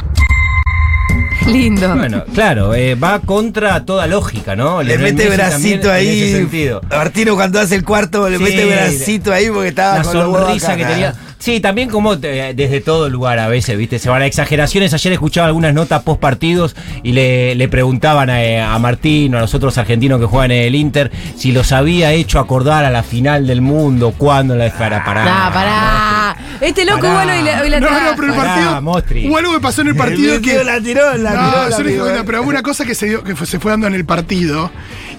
Lindo. 1.46 1.94
Bueno, 1.96 2.24
claro, 2.34 2.74
eh, 2.74 2.94
va 2.94 3.18
contra 3.20 3.84
toda 3.84 4.06
lógica, 4.06 4.54
¿no? 4.56 4.82
Le 4.82 4.98
mete 4.98 5.28
bracito 5.28 5.94
en 5.94 6.00
ese 6.08 6.10
ahí. 6.10 6.32
sentido. 6.32 6.80
Martino 6.90 7.34
cuando 7.34 7.60
hace 7.60 7.74
el 7.74 7.84
cuarto 7.84 8.28
le 8.28 8.38
Sí, 8.38 8.42
mete 8.44 8.64
bracito 8.66 9.32
ahí 9.32 9.48
porque 9.50 9.68
estaba 9.68 9.98
la 9.98 10.02
con 10.04 10.12
sonrisa 10.12 10.76
que 10.76 10.84
tenía. 10.84 11.14
Sí, 11.38 11.58
también 11.58 11.90
como 11.90 12.14
eh, 12.14 12.52
desde 12.54 12.80
todo 12.80 13.08
lugar 13.08 13.40
a 13.40 13.48
veces, 13.48 13.76
¿viste? 13.76 13.98
Se 13.98 14.08
van 14.08 14.22
a 14.22 14.26
exageraciones. 14.26 14.94
Ayer 14.94 15.12
escuchaba 15.14 15.48
algunas 15.48 15.74
notas 15.74 16.02
post 16.04 16.20
partidos 16.20 16.76
y 17.02 17.10
le, 17.12 17.56
le 17.56 17.66
preguntaban 17.68 18.30
a, 18.30 18.72
a 18.72 18.78
Martín 18.78 19.34
o 19.34 19.38
a 19.38 19.40
los 19.40 19.52
otros 19.52 19.76
argentinos 19.76 20.20
que 20.20 20.26
juegan 20.26 20.52
en 20.52 20.62
el 20.68 20.74
Inter 20.76 21.10
si 21.36 21.50
los 21.50 21.72
había 21.72 22.12
hecho 22.12 22.38
acordar 22.38 22.84
a 22.84 22.90
la 22.90 23.02
final 23.02 23.48
del 23.48 23.60
mundo, 23.60 24.14
cuándo 24.16 24.54
la 24.54 24.64
dejara 24.64 25.04
parar. 25.04 25.24
Nah, 25.24 25.52
pará. 25.52 26.21
Este 26.62 26.84
loco 26.84 27.00
Pará. 27.02 27.14
bueno 27.14 27.32
hoy 27.32 27.42
la, 27.42 27.60
hoy 27.62 27.68
la 27.70 27.80
No, 27.80 27.90
no, 27.90 27.96
pero 28.16 28.28
el 28.28 28.34
Pará, 28.38 28.54
partido. 28.54 28.82
Mostri. 28.82 29.28
Hubo 29.28 29.36
algo 29.38 29.52
que 29.52 29.60
pasó 29.60 29.80
en 29.82 29.88
el 29.88 29.96
partido 29.96 30.34
El 30.34 30.42
que. 30.42 30.50
tío 30.52 30.64
la 30.64 30.80
tiró, 30.80 31.16
la 31.16 31.30
no, 31.34 31.50
tiró, 31.50 31.62
la 31.64 31.70
yo 31.70 31.70
no 31.70 31.76
dije 31.78 31.90
tiró. 31.90 32.04
buena, 32.04 32.24
pero 32.24 32.42
hubo 32.42 32.48
una 32.50 32.62
cosa 32.62 32.84
que 32.84 32.94
se 32.94 33.06
dio, 33.06 33.22
que 33.24 33.34
fue- 33.36 33.46
se 33.46 33.58
fue 33.58 33.70
dando 33.72 33.86
en 33.88 33.94
el 33.94 34.04
partido. 34.04 34.70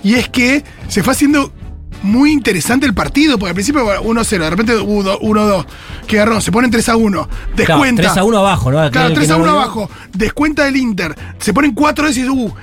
Y 0.03 0.15
es 0.15 0.29
que 0.29 0.63
se 0.87 1.03
fue 1.03 1.13
haciendo 1.13 1.51
muy 2.01 2.31
interesante 2.31 2.85
el 2.85 2.93
partido, 2.93 3.37
porque 3.37 3.49
al 3.49 3.55
principio 3.55 3.83
bueno, 3.85 4.01
1-0, 4.03 4.43
de 4.45 4.49
repente 4.49 4.75
hubo 4.77 5.03
do- 5.03 5.19
1-2, 5.21 5.65
que 6.07 6.17
agarró, 6.19 6.41
se 6.41 6.51
ponen 6.51 6.69
3 6.71 6.89
a 6.89 6.95
1, 6.95 7.27
Claro, 7.27 7.55
descuenta. 7.55 8.01
3 8.03 8.17
a 8.17 8.23
1 8.23 8.37
abajo, 8.37 8.71
¿no? 8.71 8.79
Aquel 8.79 8.91
Claro, 8.91 9.09
que 9.09 9.15
3 9.15 9.29
a 9.29 9.33
no 9.33 9.43
1 9.43 9.51
volvió. 9.51 9.61
abajo, 9.63 9.89
descuenta 10.13 10.67
el 10.67 10.75
Inter, 10.77 11.15
se 11.39 11.53
ponen 11.53 11.73
4 11.73 12.05
veces 12.05 12.25
y 12.25 12.29
uh, 12.29 12.53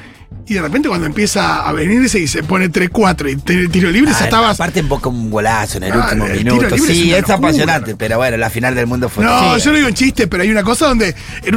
y 0.50 0.54
de 0.54 0.62
repente 0.62 0.88
cuando 0.88 1.06
empieza 1.06 1.66
a 1.68 1.72
venirse 1.72 2.18
y 2.18 2.26
se 2.26 2.42
pone 2.42 2.68
3-4 2.70 3.30
y 3.32 3.36
tiene 3.36 3.68
tiro 3.68 3.88
libre, 3.90 4.10
ya 4.10 4.18
Ah, 4.20 4.24
estabas. 4.24 4.56
Aparte 4.60 4.80
invoca 4.80 5.08
un 5.08 5.30
golazo 5.30 5.78
en 5.78 5.84
el 5.84 5.92
Ah, 5.92 5.98
último 6.02 6.26
el 6.26 6.38
minuto. 6.38 6.74
es 6.74 6.82
Sí, 6.84 7.12
es, 7.14 7.30
apasionante, 7.30 7.94
pero 7.94 8.16
bueno, 8.18 8.36
la 8.36 8.50
final 8.50 8.74
del 8.74 8.86
mundo 8.88 9.08
fue. 9.08 9.24
No, 9.24 9.54
Sí. 9.56 9.64
yo 9.64 9.70
no 9.70 9.76
digo 9.76 9.88
en 9.88 9.94
chiste, 9.94 10.26
pero 10.26 10.42
hay 10.42 10.50
una 10.50 10.64
cosa 10.64 10.86
donde 10.88 11.14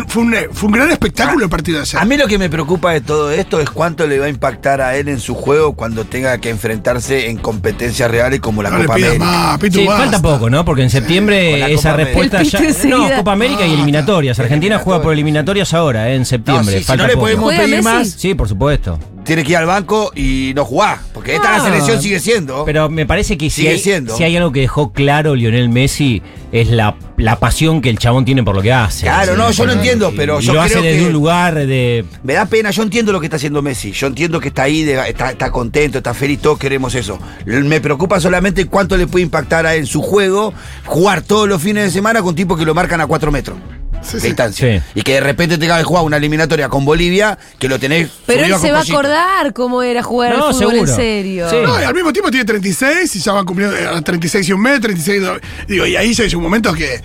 fue 0.07 0.21
un, 0.21 0.35
fue 0.51 0.67
un 0.67 0.73
gran 0.75 0.91
espectáculo 0.91 1.43
el 1.45 1.49
partido 1.49 1.77
de 1.77 1.81
ayer. 1.83 1.99
A 1.99 2.05
mí 2.05 2.17
lo 2.17 2.27
que 2.27 2.37
me 2.37 2.49
preocupa 2.49 2.91
de 2.93 3.01
todo 3.01 3.31
esto 3.31 3.59
es 3.59 3.69
cuánto 3.69 4.05
le 4.05 4.19
va 4.19 4.27
a 4.27 4.29
impactar 4.29 4.79
a 4.81 4.95
él 4.95 5.09
en 5.09 5.19
su 5.19 5.33
juego 5.33 5.73
cuando 5.73 6.05
tenga 6.05 6.37
que 6.37 6.51
enfrentarse 6.51 7.29
en 7.29 7.37
competencias 7.37 8.11
reales 8.11 8.39
como 8.41 8.61
la 8.61 8.69
no 8.69 8.77
Copa 8.81 8.93
América. 8.93 9.17
más, 9.25 9.57
Pitu, 9.59 9.79
Sí, 9.79 9.85
basta. 9.87 10.03
falta 10.03 10.21
poco, 10.21 10.49
¿no? 10.51 10.63
Porque 10.65 10.83
en 10.83 10.89
septiembre 10.91 11.73
esa 11.73 11.93
respuesta 11.93 12.41
El 12.41 12.49
ya. 12.49 12.59
No. 12.85 13.09
Copa 13.15 13.31
América 13.33 13.65
y 13.65 13.71
Ah, 13.71 13.73
eliminatorias. 13.73 14.37
Argentina 14.39 14.77
juega 14.77 15.01
por 15.01 15.13
eliminatorias 15.13 15.73
ahora, 15.73 16.09
eh, 16.09 16.13
en 16.15 16.19
No, 16.19 16.25
septiembre. 16.25 16.73
sí, 16.75 16.79
si 16.79 16.85
falta 16.85 17.03
no 17.03 17.07
le 17.07 17.13
poco. 17.15 17.23
podemos 17.25 17.43
¿Juega 17.45 17.63
pedir 17.63 17.81
más, 17.83 18.07
Sí, 18.09 18.35
por 18.35 18.47
supuesto. 18.47 18.82
Tiene 19.23 19.43
que 19.43 19.51
ir 19.51 19.57
al 19.57 19.65
banco 19.65 20.11
y 20.15 20.51
no 20.55 20.65
jugar. 20.65 20.99
Porque 21.13 21.35
esta 21.35 21.55
Ah, 21.55 21.57
la 21.59 21.63
selección 21.65 22.01
sigue 22.01 22.19
siendo. 22.19 22.65
Pero 22.65 22.89
me 22.89 23.05
parece 23.05 23.37
que 23.37 23.49
si 23.49 23.67
hay, 23.67 23.79
siendo. 23.79 24.15
si 24.17 24.23
hay 24.23 24.35
algo 24.35 24.51
que 24.51 24.59
dejó 24.61 24.91
claro 24.91 25.35
Lionel 25.35 25.69
Messi 25.69 26.21
es 26.51 26.69
la, 26.69 26.95
la 27.17 27.37
pasión 27.39 27.81
que 27.81 27.89
el 27.89 27.97
chabón 27.97 28.25
tiene 28.25 28.43
por 28.43 28.55
lo 28.55 28.61
que 28.61 28.73
hace. 28.73 29.05
Claro, 29.05 29.35
no, 29.37 29.49
yo 29.51 29.65
lo 29.65 29.71
entiendo, 29.73 30.11
pero 30.15 30.39
y 30.41 30.43
yo 30.43 30.53
lo 30.53 30.61
hace 30.61 30.71
creo 30.73 30.83
desde 30.83 30.99
que- 30.99 31.05
un 31.07 31.13
lugar 31.13 31.55
de. 31.55 32.05
Me 32.23 32.33
da 32.33 32.45
pena, 32.45 32.69
yo 32.71 32.83
entiendo 32.83 33.11
lo 33.11 33.19
que 33.19 33.27
está 33.27 33.37
haciendo 33.37 33.61
Messi. 33.61 33.91
Yo 33.91 34.07
entiendo 34.07 34.39
que 34.39 34.49
está 34.49 34.63
ahí, 34.63 34.83
de- 34.83 35.09
está, 35.09 35.31
está 35.31 35.51
contento, 35.51 35.99
está 35.99 36.13
feliz, 36.13 36.39
todos 36.41 36.57
queremos 36.59 36.93
eso. 36.95 37.17
Me 37.45 37.79
preocupa 37.81 38.19
solamente 38.19 38.65
cuánto 38.65 38.97
le 38.97 39.07
puede 39.07 39.23
impactar 39.23 39.65
a 39.65 39.73
él 39.75 39.81
en 39.81 39.85
su 39.87 40.01
juego 40.01 40.53
jugar 40.85 41.21
todos 41.21 41.47
los 41.47 41.61
fines 41.61 41.85
de 41.85 41.91
semana 41.91 42.21
con 42.21 42.35
tipos 42.35 42.57
que 42.59 42.65
lo 42.65 42.73
marcan 42.73 42.99
a 43.01 43.07
cuatro 43.07 43.31
metros. 43.31 43.57
Sí, 44.03 44.17
de 44.17 44.27
distancia. 44.27 44.77
Sí. 44.79 44.83
Y 44.95 45.01
que 45.01 45.13
de 45.13 45.19
repente 45.21 45.57
tenga 45.57 45.77
que 45.77 45.83
jugar 45.83 46.03
una 46.03 46.17
eliminatoria 46.17 46.69
con 46.69 46.85
Bolivia, 46.85 47.37
que 47.59 47.67
lo 47.67 47.79
tenés. 47.79 48.09
Pero 48.25 48.43
él 48.45 48.53
se 48.59 48.71
va 48.71 48.79
a 48.79 48.81
acordar 48.81 49.53
cómo 49.53 49.81
era 49.83 50.03
jugar 50.03 50.37
No, 50.37 50.47
al 50.47 50.53
fútbol 50.53 50.71
seguro. 50.73 50.89
en 50.91 50.95
serio. 50.95 51.49
Sí. 51.49 51.55
No, 51.63 51.79
y 51.81 51.83
al 51.83 51.93
mismo 51.93 52.11
tiempo 52.13 52.29
tiene 52.31 52.45
36 52.45 53.15
y 53.15 53.19
ya 53.19 53.33
va 53.33 53.43
cumpliendo 53.43 53.75
a 53.77 53.93
los 53.93 54.03
36 54.03 54.47
y 54.49 54.53
un 54.53 54.61
mes, 54.61 54.79
36 54.81 55.17
y 55.17 55.19
dos- 55.21 55.39
Digo, 55.67 55.85
y 55.85 55.95
ahí 55.95 56.13
ya 56.13 56.23
hay 56.25 56.35
un 56.35 56.43
momento 56.43 56.73
que, 56.73 57.01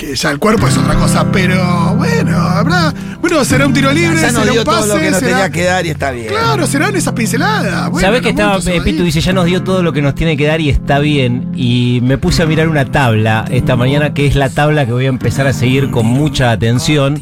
que 0.00 0.16
ya 0.16 0.30
el 0.30 0.38
cuerpo 0.38 0.66
es 0.66 0.76
otra 0.78 0.94
cosa. 0.94 1.30
Pero 1.30 1.94
bueno, 1.96 2.36
habrá. 2.38 2.92
Bueno, 3.20 3.44
será 3.44 3.66
un 3.66 3.74
tiro 3.74 3.92
libre, 3.92 4.16
Ya 4.18 4.32
nos 4.32 4.40
será 4.40 4.52
dio 4.52 4.60
un 4.62 4.64
todo 4.64 4.86
lo 4.86 4.94
pase, 4.94 5.04
que 5.04 5.10
nos 5.10 5.20
será. 5.20 5.30
tenía 5.32 5.50
que 5.50 5.64
dar 5.64 5.84
y 5.84 5.90
está 5.90 6.10
bien. 6.10 6.28
Claro, 6.28 6.66
serán 6.66 6.96
esas 6.96 7.12
pinceladas. 7.12 7.90
Bueno, 7.90 8.08
¿Sabés 8.08 8.22
que 8.22 8.30
estaba, 8.30 8.56
eh, 8.64 8.80
Pitu 8.82 9.04
dice, 9.04 9.20
ya 9.20 9.34
nos 9.34 9.44
dio 9.44 9.62
todo 9.62 9.82
lo 9.82 9.92
que 9.92 10.00
nos 10.00 10.14
tiene 10.14 10.38
que 10.38 10.46
dar 10.46 10.60
y 10.62 10.70
está 10.70 10.98
bien? 11.00 11.52
Y 11.54 12.00
me 12.02 12.16
puse 12.16 12.42
a 12.42 12.46
mirar 12.46 12.68
una 12.68 12.86
tabla 12.86 13.44
esta 13.50 13.76
mañana, 13.76 14.14
que 14.14 14.26
es 14.26 14.36
la 14.36 14.48
tabla 14.48 14.86
que 14.86 14.92
voy 14.92 15.04
a 15.04 15.10
empezar 15.10 15.46
a 15.46 15.52
seguir 15.52 15.90
con 15.90 16.06
mucha 16.06 16.50
atención, 16.50 17.20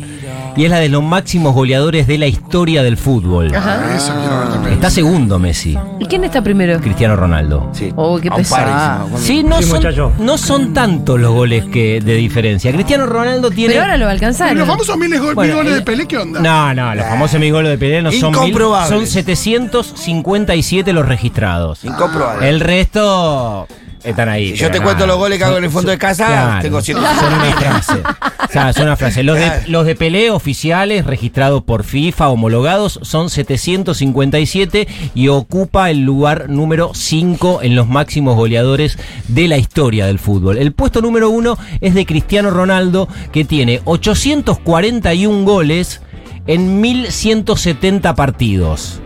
y 0.59 0.65
es 0.65 0.71
la 0.71 0.79
de 0.81 0.88
los 0.88 1.03
máximos 1.03 1.55
goleadores 1.55 2.07
de 2.07 2.19
la 2.19 2.27
historia 2.27 2.83
del 2.83 2.97
fútbol. 2.97 3.53
Ah, 3.55 3.81
eso 3.95 4.12
quiero 4.12 4.38
ver 4.41 4.49
también. 4.49 4.75
Está 4.75 4.91
segundo 4.91 5.38
Messi, 5.38 5.79
¿Y 6.00 6.07
quién 6.07 6.25
está 6.25 6.43
primero? 6.43 6.81
Cristiano 6.81 7.15
Ronaldo. 7.17 7.71
Sí. 7.73 7.93
Oh, 7.97 8.19
qué 8.21 8.31
pesado. 8.31 9.09
Sí, 9.19 9.43
no, 9.45 9.59
Sí, 9.62 9.65
son, 9.69 10.12
no 10.19 10.37
son 10.37 10.75
tantos 10.75 11.19
los 11.21 11.33
goles 11.33 11.65
que 11.67 12.00
de 12.00 12.15
diferencia. 12.15 12.73
Cristiano 12.73 13.07
Ronaldo 13.07 13.50
tiene... 13.50 13.73
Pero 13.75 13.85
ahora 13.85 13.97
lo 13.97 14.05
va 14.07 14.11
a 14.11 14.15
¿Y 14.15 14.17
alcanzar. 14.17 14.57
los 14.57 14.67
famosos 14.67 14.97
miles 14.99 15.21
gol- 15.21 15.35
Bueno, 15.35 15.55
mil 15.55 15.62
goles 15.62 15.75
de 15.77 15.83
Pelé, 15.83 16.07
¿qué 16.07 16.19
onda? 16.19 16.41
No, 16.41 16.75
no, 16.75 16.95
los 16.95 17.05
famosos 17.07 17.38
mil 17.41 17.53
goles 17.53 17.71
de 17.71 17.79
Pelé 17.79 18.03
no 18.03 18.11
son 18.12 18.33
mil, 18.45 18.55
son 18.88 19.07
757 19.07 20.93
los 20.93 21.07
registrados. 21.07 21.85
Incomprobable. 21.85 22.49
El 22.49 22.61
resto 22.61 23.67
están 24.05 24.28
ahí. 24.28 24.50
Si 24.50 24.57
yo 24.57 24.71
te 24.71 24.78
nada. 24.78 24.85
cuento 24.85 25.07
los 25.07 25.17
goles 25.17 25.38
que 25.38 25.45
hago 25.45 25.59
en 25.59 25.64
el 25.64 25.71
fondo 25.71 25.90
de 25.90 25.99
casa, 25.99 26.26
Claro, 26.26 26.62
tengo 26.62 26.81
100. 26.81 26.97
Son 26.99 27.07
una 27.35 27.52
frase. 27.57 28.02
O 28.49 28.50
sea, 28.50 28.73
son 28.73 28.85
una 28.85 28.97
frase. 28.97 29.23
Los 29.23 29.37
de, 29.38 29.50
los 29.67 29.85
de 29.85 29.95
Pelé 29.95 30.31
oficiales 30.31 31.05
registrados 31.05 31.62
por 31.62 31.85
FIFA, 31.85 32.31
homologados, 32.31 32.99
son 33.02 33.28
757 33.28 34.88
y 35.14 35.28
ocupa 35.28 35.90
el 35.90 36.00
lugar 36.00 36.49
número 36.49 36.93
5 36.95 37.61
en 37.62 37.76
los 37.76 37.88
máximos 37.88 38.37
goleadores 38.37 38.97
de 39.28 39.49
la 39.49 39.59
historia 39.59 40.07
del 40.07 40.19
fútbol. 40.19 40.57
El 40.57 40.73
puesto 40.73 41.02
número 41.02 41.28
1 41.28 41.59
es 41.83 41.93
de 41.93 42.07
Cristiano 42.07 42.50
Ronaldo, 42.50 43.07
que 43.33 43.45
tiene 43.45 43.83
841 43.85 45.45
goles 45.45 46.00
en 46.47 46.81
1170 46.81 48.14
partidos. 48.14 49.00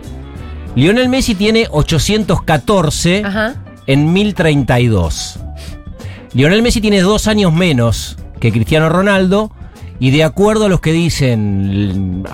Lionel 0.76 1.08
Messi 1.08 1.34
tiene 1.34 1.66
814 1.70 3.22
Ajá. 3.24 3.61
En 3.86 4.12
1032. 4.12 5.40
Lionel 6.34 6.62
Messi 6.62 6.80
tiene 6.80 7.00
dos 7.00 7.28
años 7.28 7.52
menos 7.52 8.16
que 8.40 8.52
Cristiano 8.52 8.88
Ronaldo 8.88 9.52
y 10.00 10.10
de 10.10 10.24
acuerdo 10.24 10.66
a 10.66 10.68
los 10.68 10.80
que 10.80 10.92
dicen 10.92 12.24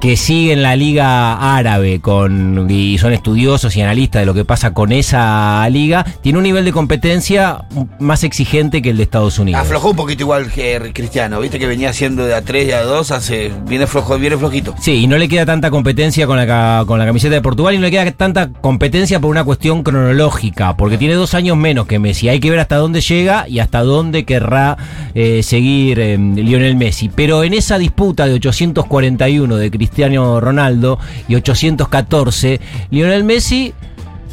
que 0.00 0.16
siguen 0.16 0.62
la 0.62 0.76
liga 0.76 1.56
árabe 1.56 2.00
con, 2.00 2.70
y 2.70 2.98
son 2.98 3.12
estudiosos 3.12 3.76
y 3.76 3.82
analistas 3.82 4.22
de 4.22 4.26
lo 4.26 4.34
que 4.34 4.44
pasa 4.44 4.72
con 4.72 4.92
esa 4.92 5.68
liga, 5.70 6.04
tiene 6.22 6.38
un 6.38 6.44
nivel 6.44 6.64
de 6.64 6.72
competencia 6.72 7.64
más 7.98 8.22
exigente 8.24 8.80
que 8.80 8.90
el 8.90 8.96
de 8.96 9.02
Estados 9.02 9.38
Unidos. 9.38 9.60
Aflojó 9.60 9.90
un 9.90 9.96
poquito 9.96 10.22
igual 10.22 10.50
que 10.52 10.92
Cristiano, 10.94 11.40
viste 11.40 11.58
que 11.58 11.66
venía 11.66 11.92
siendo 11.92 12.24
de 12.24 12.36
A3 12.36 12.66
y 12.66 12.70
A2, 12.70 13.10
hace, 13.10 13.52
viene 13.66 13.86
flojo, 13.86 14.18
viene 14.18 14.36
flojito. 14.36 14.74
Sí, 14.80 14.92
y 14.92 15.06
no 15.06 15.18
le 15.18 15.28
queda 15.28 15.46
tanta 15.46 15.70
competencia 15.70 16.26
con 16.26 16.36
la, 16.36 16.84
con 16.86 16.98
la 16.98 17.06
camiseta 17.06 17.34
de 17.34 17.42
Portugal 17.42 17.74
y 17.74 17.78
no 17.78 17.84
le 17.84 17.90
queda 17.90 18.10
tanta 18.12 18.50
competencia 18.52 19.20
por 19.20 19.30
una 19.30 19.44
cuestión 19.44 19.82
cronológica, 19.82 20.76
porque 20.76 20.98
tiene 20.98 21.14
dos 21.14 21.34
años 21.34 21.56
menos 21.56 21.86
que 21.86 21.98
Messi. 21.98 22.28
Hay 22.28 22.40
que 22.40 22.50
ver 22.50 22.60
hasta 22.60 22.76
dónde 22.76 23.00
llega 23.00 23.48
y 23.48 23.58
hasta 23.58 23.82
dónde 23.82 24.24
querrá 24.24 24.76
eh, 25.14 25.42
seguir 25.42 26.00
eh, 26.00 26.18
Lionel 26.18 26.76
Messi. 26.76 27.10
Pero 27.14 27.44
en 27.44 27.54
esa 27.54 27.78
disputa 27.78 28.26
de 28.26 28.34
841 28.34 29.56
de 29.56 29.70
Cristiano 29.70 30.40
Ronaldo 30.40 30.98
y 31.28 31.34
814, 31.34 32.60
Lionel 32.90 33.24
Messi 33.24 33.72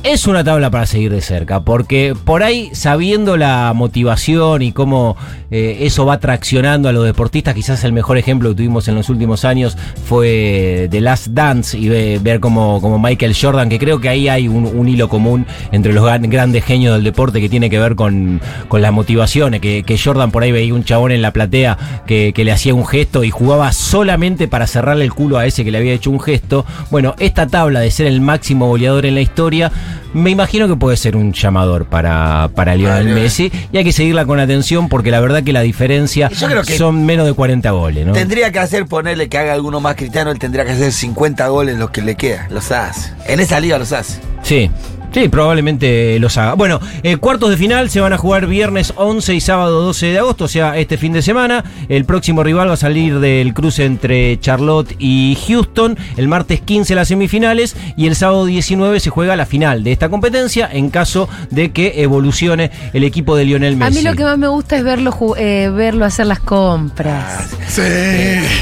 es 0.03 0.27
una 0.27 0.43
tabla 0.43 0.69
para 0.69 0.85
seguir 0.85 1.11
de 1.11 1.21
cerca, 1.21 1.61
porque 1.61 2.15
por 2.25 2.43
ahí, 2.43 2.69
sabiendo 2.73 3.37
la 3.37 3.73
motivación 3.75 4.61
y 4.61 4.71
cómo 4.71 5.17
eh, 5.49 5.77
eso 5.81 6.05
va 6.05 6.19
traccionando 6.19 6.89
a 6.89 6.91
los 6.91 7.05
deportistas, 7.05 7.55
quizás 7.55 7.83
el 7.83 7.91
mejor 7.91 8.19
ejemplo 8.19 8.49
que 8.49 8.55
tuvimos 8.57 8.87
en 8.87 8.93
los 8.93 9.09
últimos 9.09 9.45
años 9.45 9.75
fue 10.05 10.87
The 10.91 11.01
Last 11.01 11.27
Dance 11.29 11.75
y 11.77 11.89
ve- 11.89 12.19
ver 12.21 12.39
como, 12.39 12.81
como 12.81 12.99
Michael 12.99 13.35
Jordan, 13.39 13.67
que 13.67 13.79
creo 13.79 13.99
que 13.99 14.09
ahí 14.09 14.27
hay 14.29 14.47
un, 14.47 14.87
hilo 14.87 15.09
común 15.09 15.47
entre 15.71 15.91
los 15.91 16.05
gran- 16.05 16.29
grandes 16.29 16.63
genios 16.63 16.93
del 16.93 17.03
deporte 17.03 17.41
que 17.41 17.49
tiene 17.49 17.71
que 17.71 17.79
ver 17.79 17.95
con, 17.95 18.39
con 18.67 18.83
las 18.83 18.93
motivaciones, 18.93 19.59
que, 19.59 19.81
que 19.81 19.97
Jordan 19.97 20.29
por 20.29 20.43
ahí 20.43 20.51
veía 20.51 20.75
un 20.75 20.83
chabón 20.83 21.13
en 21.13 21.23
la 21.23 21.31
platea 21.33 22.03
que, 22.05 22.31
que 22.35 22.43
le 22.45 22.51
hacía 22.51 22.75
un 22.75 22.85
gesto 22.85 23.23
y 23.23 23.31
jugaba 23.31 23.71
solamente 23.71 24.47
para 24.47 24.67
cerrarle 24.67 25.03
el 25.05 25.13
culo 25.13 25.39
a 25.39 25.47
ese 25.47 25.65
que 25.65 25.71
le 25.71 25.79
había 25.79 25.93
hecho 25.93 26.11
un 26.11 26.19
gesto. 26.19 26.63
Bueno, 26.91 27.15
esta 27.17 27.47
tabla 27.47 27.79
de 27.79 27.89
ser 27.89 28.05
el 28.05 28.21
máximo 28.21 28.67
goleador 28.67 29.07
en 29.07 29.15
la 29.15 29.21
historia, 29.21 29.71
me 30.13 30.29
imagino 30.29 30.67
que 30.67 30.75
puede 30.75 30.97
ser 30.97 31.15
un 31.15 31.33
llamador 31.33 31.85
para, 31.85 32.49
para 32.55 32.75
Lionel. 32.75 33.13
Messi 33.13 33.51
y 33.71 33.77
hay 33.77 33.83
que 33.83 33.91
seguirla 33.91 34.25
con 34.25 34.39
atención 34.39 34.89
porque 34.89 35.11
la 35.11 35.19
verdad 35.19 35.43
que 35.43 35.53
la 35.53 35.61
diferencia 35.61 36.29
Yo 36.29 36.47
creo 36.47 36.63
que 36.63 36.77
son 36.77 37.05
menos 37.05 37.25
de 37.25 37.33
40 37.33 37.69
goles, 37.71 38.05
¿no? 38.05 38.13
Tendría 38.13 38.51
que 38.51 38.59
hacer 38.59 38.85
ponerle 38.85 39.29
que 39.29 39.37
haga 39.37 39.53
alguno 39.53 39.79
más 39.79 39.95
cristiano, 39.95 40.31
él 40.31 40.39
tendría 40.39 40.65
que 40.65 40.71
hacer 40.71 40.91
50 40.91 41.47
goles 41.47 41.77
los 41.77 41.89
que 41.91 42.01
le 42.01 42.15
queda. 42.15 42.47
Los 42.49 42.71
hace. 42.71 43.11
En 43.27 43.39
esa 43.39 43.59
liga 43.59 43.77
los 43.77 43.91
hace. 43.91 44.19
Sí. 44.43 44.69
Sí, 45.11 45.29
probablemente 45.29 46.19
los 46.19 46.37
haga. 46.37 46.53
Bueno, 46.55 46.79
eh, 47.03 47.17
cuartos 47.17 47.49
de 47.49 47.57
final 47.57 47.89
se 47.89 47.99
van 48.01 48.11
a 48.13 48.17
jugar 48.17 48.47
viernes 48.47 48.93
11 48.97 49.33
y 49.35 49.39
sábado 49.41 49.81
12 49.83 50.07
de 50.07 50.19
agosto, 50.19 50.45
o 50.45 50.47
sea, 50.47 50.77
este 50.77 50.97
fin 50.97 51.13
de 51.13 51.21
semana. 51.21 51.63
El 51.87 52.05
próximo 52.05 52.43
rival 52.43 52.69
va 52.69 52.73
a 52.73 52.77
salir 52.77 53.19
del 53.19 53.53
cruce 53.53 53.85
entre 53.85 54.39
Charlotte 54.39 54.93
y 54.99 55.37
Houston. 55.47 55.97
El 56.17 56.27
martes 56.27 56.59
15 56.61 56.95
las 56.95 57.07
semifinales 57.07 57.75
y 57.95 58.07
el 58.07 58.15
sábado 58.15 58.45
19 58.45 58.99
se 58.99 59.09
juega 59.09 59.35
la 59.35 59.45
final 59.45 59.83
de 59.83 59.91
esta 59.93 60.09
competencia 60.09 60.69
en 60.71 60.89
caso 60.89 61.29
de 61.49 61.71
que 61.71 62.01
evolucione 62.01 62.71
el 62.93 63.03
equipo 63.03 63.35
de 63.37 63.45
Lionel 63.45 63.73
A 63.75 63.77
Messi. 63.89 63.99
mí 63.99 64.03
lo 64.03 64.15
que 64.15 64.23
más 64.23 64.37
me 64.37 64.47
gusta 64.47 64.75
es 64.77 64.83
verlo, 64.83 65.13
eh, 65.37 65.69
verlo 65.73 66.03
hacer 66.05 66.27
las 66.27 66.39
compras. 66.39 67.47
Sí. 67.67 67.81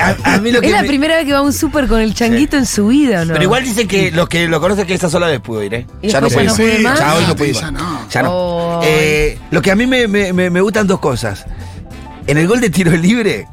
A, 0.01 0.35
a 0.35 0.37
mí 0.39 0.51
lo 0.51 0.59
que 0.61 0.67
es 0.67 0.73
la 0.73 0.81
me- 0.81 0.87
primera 0.87 1.15
vez 1.15 1.25
que 1.25 1.33
va 1.33 1.39
a 1.39 1.41
un 1.41 1.53
súper 1.53 1.87
con 1.87 1.99
el 1.99 2.13
changuito 2.13 2.57
en 2.57 2.65
su 2.65 2.87
vida, 2.87 3.25
¿no? 3.25 3.33
Pero 3.33 3.43
igual 3.43 3.63
dicen 3.63 3.87
que 3.87 4.11
los 4.11 4.27
que 4.29 4.47
lo 4.47 4.59
conocen 4.61 4.85
que 4.85 4.93
esa 4.93 5.09
sola 5.09 5.27
vez 5.27 5.39
pudo 5.39 5.63
ir, 5.63 5.73
¿eh? 5.73 5.85
Ya 6.03 6.19
no 6.21 6.29
puede 6.33 6.47
ya 6.47 6.47
ir. 6.47 6.49
no 6.49 6.55
puede 6.55 6.79
más. 6.79 6.99
Ya 6.99 7.13
hoy 7.15 7.21
no 7.23 7.29
Sí, 7.29 7.35
puede 7.35 7.49
ir. 7.51 7.55
ya 7.57 7.71
no. 7.71 8.09
Ya 8.09 8.23
no. 8.23 8.79
Ay. 8.81 8.87
Eh, 8.89 9.39
lo 9.51 9.61
que 9.61 9.71
a 9.71 9.75
mí 9.75 9.87
me, 9.87 10.07
me- 10.07 10.33
me- 10.33 10.49
me 10.49 10.61
gustan 10.61 10.87
dos 10.87 10.99
cosas. 10.99 11.45
En 12.27 12.37
el 12.37 12.47
gol 12.47 12.61
de 12.61 12.69
tiro 12.69 12.91
libre, 12.91 13.47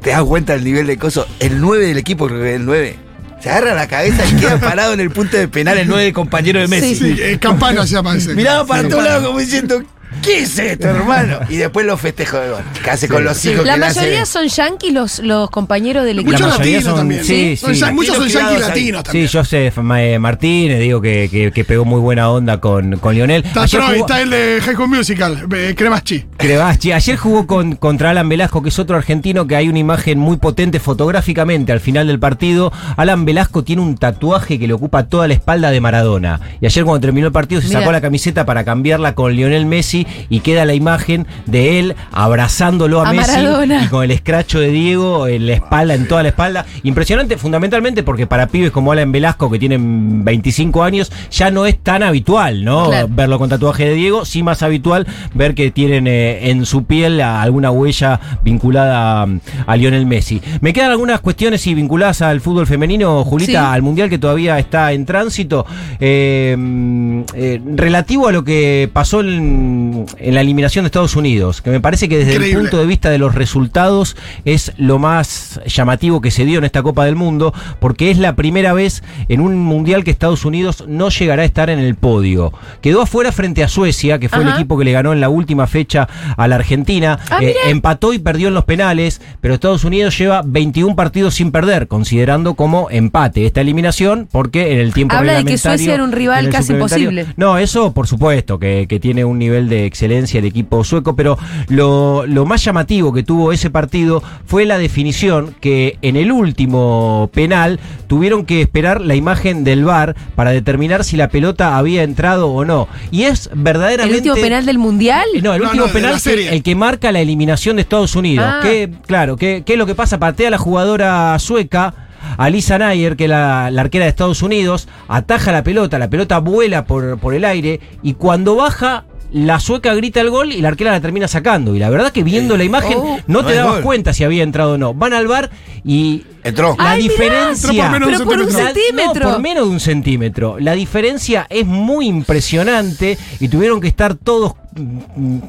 te 0.00 0.10
das 0.10 0.22
cuenta 0.22 0.52
del 0.54 0.64
nivel 0.64 0.86
de 0.86 0.96
coso. 0.98 1.26
El 1.40 1.60
9 1.60 1.86
del 1.86 1.98
equipo, 1.98 2.26
creo 2.26 2.40
que 2.40 2.50
es 2.50 2.56
el 2.56 2.64
9. 2.66 2.96
Se 3.40 3.50
agarra 3.50 3.74
la 3.74 3.86
cabeza 3.88 4.24
y 4.26 4.32
queda 4.36 4.58
parado 4.60 4.94
en 4.94 5.00
el 5.00 5.10
punto 5.10 5.36
de 5.36 5.48
penal 5.48 5.76
el 5.78 5.88
9 5.88 6.12
compañero 6.12 6.60
de 6.60 6.68
Messi. 6.68 6.94
Sí, 6.94 7.16
eh, 7.20 7.38
campana 7.40 7.86
se 7.86 7.94
llama 7.94 8.14
ese. 8.16 8.34
Miraba 8.34 8.64
para 8.66 8.82
Sí. 8.82 8.88
todos 8.88 9.04
lados 9.04 9.26
como 9.26 9.38
diciendo, 9.38 9.82
¿qué 10.24 10.38
es 10.40 10.58
esto, 10.58 10.88
hermano? 10.88 11.40
Y 11.48 11.56
después 11.56 11.86
los 11.86 12.00
festejos 12.00 12.40
de 12.40 12.50
gol. 12.50 12.62
Hace 12.90 13.08
con 13.08 13.24
los 13.24 13.44
hijos 13.44 13.64
La 13.66 13.74
que 13.74 13.80
mayoría 13.80 14.26
son 14.26 14.48
yanquis 14.48 14.92
los, 14.92 15.18
los 15.20 15.50
compañeros 15.50 16.04
del 16.04 16.18
equipo. 16.20 16.32
Muchos 16.32 16.58
latinos 16.58 16.84
son- 16.84 16.96
también. 16.96 17.24
sí, 17.24 17.56
Son 17.56 17.74
sí. 17.74 17.84
Muchos 17.92 18.16
son 18.16 18.24
Latinos 18.24 18.42
yanquis 18.42 18.60
latinos 18.68 19.00
Sí, 19.00 19.04
también. 19.04 19.28
Joseph 19.32 19.78
eh, 19.96 20.18
Martínez, 20.18 20.80
digo 20.80 21.00
que, 21.00 21.28
que- 21.30 21.52
que 21.52 21.64
pegó 21.64 21.84
muy 21.84 22.00
buena 22.00 22.30
onda 22.30 22.60
con, 22.60 22.96
con 22.98 23.14
Lionel. 23.14 23.44
Está 23.44 23.62
Ayer 23.62 23.80
Troy, 23.80 23.94
jugó- 23.98 24.06
está 24.06 24.20
el 24.22 24.30
de 24.30 24.60
High 24.64 24.74
School 24.74 24.88
Musical, 24.88 25.46
eh, 25.54 25.74
Cremachi. 25.76 26.24
Crevachi. 26.36 26.92
Ayer 26.92 27.16
jugó 27.16 27.46
con, 27.46 27.76
contra 27.76 28.10
Alan 28.10 28.28
Velasco, 28.28 28.62
que 28.62 28.68
es 28.70 28.78
otro 28.78 28.96
argentino 28.96 29.46
que 29.46 29.56
hay 29.56 29.68
una 29.68 29.78
imagen 29.78 30.18
muy 30.18 30.36
potente 30.36 30.80
fotográficamente 30.80 31.72
al 31.72 31.80
final 31.80 32.06
del 32.06 32.18
partido. 32.18 32.72
Alan 32.96 33.24
Velasco 33.24 33.64
tiene 33.64 33.82
un 33.82 33.96
tatuaje 33.96 34.58
que 34.58 34.66
le 34.66 34.72
ocupa 34.72 35.04
toda 35.08 35.28
la 35.28 35.34
espalda 35.34 35.70
de 35.70 35.80
Maradona. 35.80 36.40
Y 36.60 36.66
ayer 36.66 36.84
cuando 36.84 37.00
terminó 37.00 37.26
el 37.26 37.32
partido 37.32 37.60
se 37.60 37.68
sacó 37.68 37.92
la 37.92 38.00
camiseta 38.00 38.44
para 38.46 38.64
cambiarla 38.64 39.14
con 39.14 39.32
Lionel 39.34 39.66
Messi 39.66 40.06
y 40.28 40.40
queda 40.40 40.64
la 40.64 40.74
imagen 40.74 41.26
de 41.46 41.78
él 41.80 41.94
abrazándolo 42.12 43.02
a, 43.02 43.08
A 43.08 43.12
Messi 43.12 43.30
Maradona. 43.32 43.84
y 43.84 43.88
con 43.88 44.04
el 44.04 44.10
escracho 44.10 44.58
de 44.60 44.68
Diego 44.70 45.26
en 45.28 45.46
la 45.46 45.54
espalda, 45.54 45.94
en 45.94 46.08
toda 46.08 46.22
la 46.22 46.28
espalda. 46.30 46.66
Impresionante 46.82 47.36
fundamentalmente 47.36 48.02
porque 48.02 48.26
para 48.26 48.46
pibes 48.48 48.70
como 48.70 48.92
Alan 48.92 49.12
Velasco 49.12 49.50
que 49.50 49.58
tienen 49.58 50.24
25 50.24 50.82
años 50.82 51.10
ya 51.30 51.50
no 51.50 51.66
es 51.66 51.78
tan 51.78 52.02
habitual, 52.02 52.64
¿no? 52.64 52.88
Claro. 52.88 53.08
verlo 53.10 53.38
con 53.38 53.48
tatuaje 53.48 53.84
de 53.88 53.94
Diego, 53.94 54.24
sí 54.24 54.42
más 54.42 54.62
habitual 54.62 55.06
ver 55.34 55.54
que 55.54 55.70
tienen 55.70 56.06
eh, 56.06 56.50
en 56.50 56.66
su 56.66 56.84
piel 56.84 57.20
alguna 57.20 57.70
huella 57.70 58.20
vinculada 58.42 59.22
a, 59.22 59.26
a 59.66 59.76
Lionel 59.76 60.06
Messi. 60.06 60.40
Me 60.60 60.72
quedan 60.72 60.90
algunas 60.90 61.20
cuestiones 61.20 61.60
sí, 61.60 61.74
vinculadas 61.74 62.22
al 62.22 62.40
fútbol 62.40 62.66
femenino, 62.66 63.24
Julita, 63.24 63.44
Sí. 63.52 63.56
al 63.56 63.82
Mundial 63.82 64.08
que 64.10 64.18
todavía 64.18 64.58
está 64.58 64.92
en 64.92 65.04
tránsito, 65.06 65.66
eh, 66.00 66.54
mm, 66.58 67.20
eh, 67.34 67.60
relativo 67.76 68.28
a 68.28 68.32
lo 68.32 68.44
que 68.44 68.88
pasó 68.92 69.20
en- 69.20 70.03
en 70.18 70.34
la 70.34 70.40
eliminación 70.40 70.84
de 70.84 70.86
Estados 70.88 71.16
Unidos, 71.16 71.62
que 71.62 71.70
me 71.70 71.80
parece 71.80 72.08
que 72.08 72.18
desde 72.18 72.36
el 72.36 72.56
punto 72.56 72.78
de 72.78 72.86
vista 72.86 73.10
de 73.10 73.18
los 73.18 73.34
resultados 73.34 74.16
es 74.44 74.72
lo 74.76 74.98
más 74.98 75.60
llamativo 75.66 76.20
que 76.20 76.30
se 76.30 76.44
dio 76.44 76.58
en 76.58 76.64
esta 76.64 76.82
Copa 76.82 77.04
del 77.04 77.16
Mundo, 77.16 77.52
porque 77.80 78.10
es 78.10 78.18
la 78.18 78.36
primera 78.36 78.72
vez 78.72 79.02
en 79.28 79.40
un 79.40 79.56
mundial 79.58 80.04
que 80.04 80.10
Estados 80.10 80.44
Unidos 80.44 80.84
no 80.88 81.08
llegará 81.10 81.42
a 81.42 81.44
estar 81.46 81.70
en 81.70 81.78
el 81.78 81.94
podio. 81.94 82.52
Quedó 82.80 83.02
afuera 83.02 83.32
frente 83.32 83.62
a 83.62 83.68
Suecia, 83.68 84.18
que 84.18 84.28
fue 84.28 84.42
el 84.42 84.48
equipo 84.48 84.78
que 84.78 84.84
le 84.84 84.92
ganó 84.92 85.12
en 85.12 85.20
la 85.20 85.28
última 85.28 85.66
fecha 85.66 86.08
a 86.36 86.48
la 86.48 86.56
Argentina. 86.56 87.18
Ah, 87.30 87.38
Eh, 87.42 87.54
empató 87.68 88.12
y 88.14 88.18
perdió 88.18 88.48
en 88.48 88.54
los 88.54 88.64
penales, 88.64 89.20
pero 89.40 89.54
Estados 89.54 89.84
Unidos 89.84 90.16
lleva 90.16 90.42
21 90.44 90.96
partidos 90.96 91.34
sin 91.34 91.50
perder, 91.50 91.88
considerando 91.88 92.54
como 92.54 92.88
empate 92.90 93.44
esta 93.44 93.60
eliminación, 93.60 94.28
porque 94.30 94.72
en 94.72 94.78
el 94.78 94.94
tiempo 94.94 95.14
Habla 95.14 95.34
de 95.34 95.44
que 95.44 95.58
Suecia 95.58 95.94
era 95.94 96.04
un 96.04 96.12
rival 96.12 96.48
casi 96.48 96.72
imposible. 96.72 97.26
No, 97.36 97.58
eso 97.58 97.92
por 97.92 98.06
supuesto, 98.06 98.58
que, 98.58 98.86
que 98.88 99.00
tiene 99.00 99.24
un 99.24 99.38
nivel 99.38 99.68
de 99.68 99.86
excelencia 99.94 100.38
el 100.40 100.44
equipo 100.44 100.82
sueco, 100.82 101.14
pero 101.14 101.38
lo, 101.68 102.26
lo 102.26 102.44
más 102.46 102.64
llamativo 102.64 103.12
que 103.12 103.22
tuvo 103.22 103.52
ese 103.52 103.70
partido 103.70 104.22
fue 104.44 104.64
la 104.66 104.76
definición 104.76 105.54
que 105.60 105.96
en 106.02 106.16
el 106.16 106.32
último 106.32 107.30
penal 107.32 107.78
tuvieron 108.08 108.44
que 108.44 108.60
esperar 108.60 109.00
la 109.00 109.14
imagen 109.14 109.62
del 109.62 109.84
VAR 109.84 110.16
para 110.34 110.50
determinar 110.50 111.04
si 111.04 111.16
la 111.16 111.28
pelota 111.28 111.76
había 111.76 112.02
entrado 112.02 112.48
o 112.48 112.64
no. 112.64 112.88
Y 113.12 113.22
es 113.22 113.46
¿El 113.52 113.60
verdaderamente... 113.60 114.16
último 114.18 114.34
penal 114.34 114.66
del 114.66 114.78
mundial? 114.78 115.24
No, 115.42 115.54
el 115.54 115.60
No, 115.62 115.66
último 115.68 115.86
no, 115.86 115.92
penal 115.92 116.14
que- 116.14 116.20
serie. 116.20 116.52
el 116.52 116.62
que 116.64 116.74
marca 116.74 117.12
la 117.12 117.20
eliminación 117.20 117.76
de 117.76 117.82
Estados 117.82 118.16
Unidos. 118.16 118.44
Ah. 118.48 118.60
Que, 118.62 118.90
claro, 119.06 119.36
¿qué 119.36 119.62
qué 119.64 119.74
es 119.74 119.78
lo 119.78 119.86
que 119.86 119.94
pasa? 119.94 120.18
Patea 120.18 120.50
la 120.50 120.58
jugadora 120.58 121.38
sueca. 121.38 121.94
Alisa 122.38 122.78
Nayer, 122.78 123.16
que 123.16 123.24
es 123.24 123.30
la, 123.30 123.70
la 123.70 123.82
arquera 123.82 124.06
de 124.06 124.08
Estados 124.08 124.40
Unidos, 124.42 124.88
ataja 125.08 125.52
la 125.52 125.62
pelota, 125.62 125.98
la 125.98 126.08
pelota 126.08 126.38
vuela 126.38 126.86
por, 126.86 127.18
por 127.18 127.34
el 127.34 127.44
aire 127.44 127.80
y 128.02 128.14
cuando 128.14 128.56
baja, 128.56 129.04
la 129.32 129.58
sueca 129.60 129.94
grita 129.94 130.20
el 130.20 130.30
gol 130.30 130.52
y 130.52 130.60
la 130.60 130.68
arquera 130.68 130.92
la 130.92 131.00
termina 131.00 131.26
sacando. 131.28 131.74
Y 131.74 131.78
la 131.78 131.90
verdad 131.90 132.12
que 132.12 132.22
viendo 132.22 132.56
la 132.56 132.64
imagen 132.64 132.98
Oh. 132.98 133.18
no 133.26 133.42
No 133.42 133.46
te 133.46 133.54
dabas 133.54 133.74
gol. 133.74 133.82
cuenta 133.82 134.12
si 134.12 134.22
había 134.24 134.42
entrado 134.42 134.74
o 134.74 134.78
no. 134.78 134.94
Van 134.94 135.12
al 135.12 135.26
bar 135.26 135.50
y 135.84 136.22
Entró. 136.44 136.76
la 136.78 136.90
Ay, 136.92 137.02
diferencia... 137.02 137.86
Entró 137.86 137.90
por 137.90 138.00
menos 138.00 138.18
de 138.18 138.24
un 138.24 138.50
centímetro. 138.50 138.62
La- 138.62 138.72
centímetro. 138.72 139.24
no, 139.28 139.32
por 139.32 139.40
menos 139.42 139.64
de 139.66 139.70
un 139.70 139.80
centímetro. 139.80 140.56
La 140.60 140.72
diferencia 140.74 141.46
es 141.50 141.66
muy 141.66 142.06
impresionante 142.06 143.18
y 143.40 143.48
tuvieron 143.48 143.80
que 143.80 143.88
estar 143.88 144.14
todos 144.14 144.54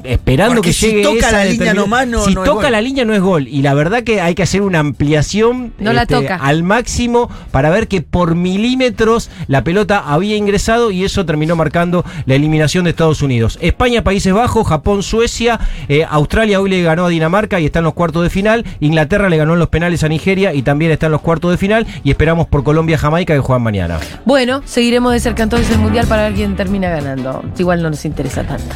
esperando 0.04 0.56
Porque 0.56 0.68
que 0.70 0.72
si 0.74 0.86
llegue 0.88 1.02
toca 1.02 1.18
esa 1.18 1.32
la 1.32 1.44
línea 1.44 1.74
nomás, 1.74 2.06
no- 2.06 2.24
si 2.24 2.34
no 2.34 2.42
es 2.44 2.48
toca 2.50 2.62
gol. 2.64 2.72
la 2.72 2.80
línea 2.80 3.04
no 3.04 3.14
es 3.14 3.20
gol 3.20 3.48
y 3.48 3.62
la 3.62 3.74
verdad 3.74 4.02
que 4.02 4.20
hay 4.20 4.34
que 4.34 4.42
hacer 4.42 4.62
una 4.62 4.78
ampliación 4.78 5.66
este, 5.72 5.84
No 5.84 5.92
la 5.92 6.06
toca. 6.06 6.36
al 6.36 6.62
máximo 6.62 7.28
para 7.50 7.70
ver 7.70 7.88
que 7.88 8.02
por 8.02 8.34
milímetros 8.34 9.30
la 9.48 9.64
pelota 9.64 9.98
había 10.06 10.36
ingresado 10.36 10.90
y 10.90 11.04
eso 11.04 11.24
terminó 11.26 11.56
marcando 11.56 12.04
la 12.26 12.34
eliminación 12.34 12.84
de 12.84 12.90
Estados 12.90 13.22
Unidos. 13.22 13.58
España, 13.60 14.02
Países 14.04 14.32
Bajos, 14.32 14.66
Japón, 14.66 15.02
Suecia, 15.02 15.58
eh, 15.88 16.04
Australia 16.08 16.60
hoy 16.60 16.70
le 16.70 16.82
ganó 16.82 17.06
a 17.06 17.08
Dinamarca 17.08 17.60
y 17.60 17.66
está 17.66 17.80
en 17.80 17.84
los 17.86 17.94
cuartos 17.94 18.22
de 18.22 18.30
final. 18.30 18.64
Inglaterra 18.80 19.28
le 19.28 19.36
ganó 19.36 19.54
en 19.54 19.58
los 19.58 19.68
penales 19.68 20.04
a 20.04 20.08
Nigeria 20.08 20.54
y 20.54 20.62
también 20.62 20.90
está 20.92 21.06
en 21.06 21.12
los 21.12 21.20
cuartos 21.20 21.50
de 21.50 21.56
final 21.58 21.86
y 22.04 22.10
esperamos 22.10 22.46
por 22.46 22.62
Colombia, 22.62 22.98
Jamaica 22.98 23.34
que 23.34 23.40
juegan 23.40 23.62
mañana. 23.62 23.98
Bueno, 24.24 24.62
seguiremos 24.64 25.12
de 25.12 25.20
cerca 25.20 25.42
entonces 25.42 25.70
el 25.70 25.78
mundial 25.78 26.06
para 26.06 26.22
ver 26.24 26.34
quién 26.34 26.56
termina 26.56 26.88
ganando. 26.90 27.42
Igual 27.58 27.82
no 27.82 27.90
nos 27.90 28.04
interesa 28.04 28.44
tanto. 28.44 28.74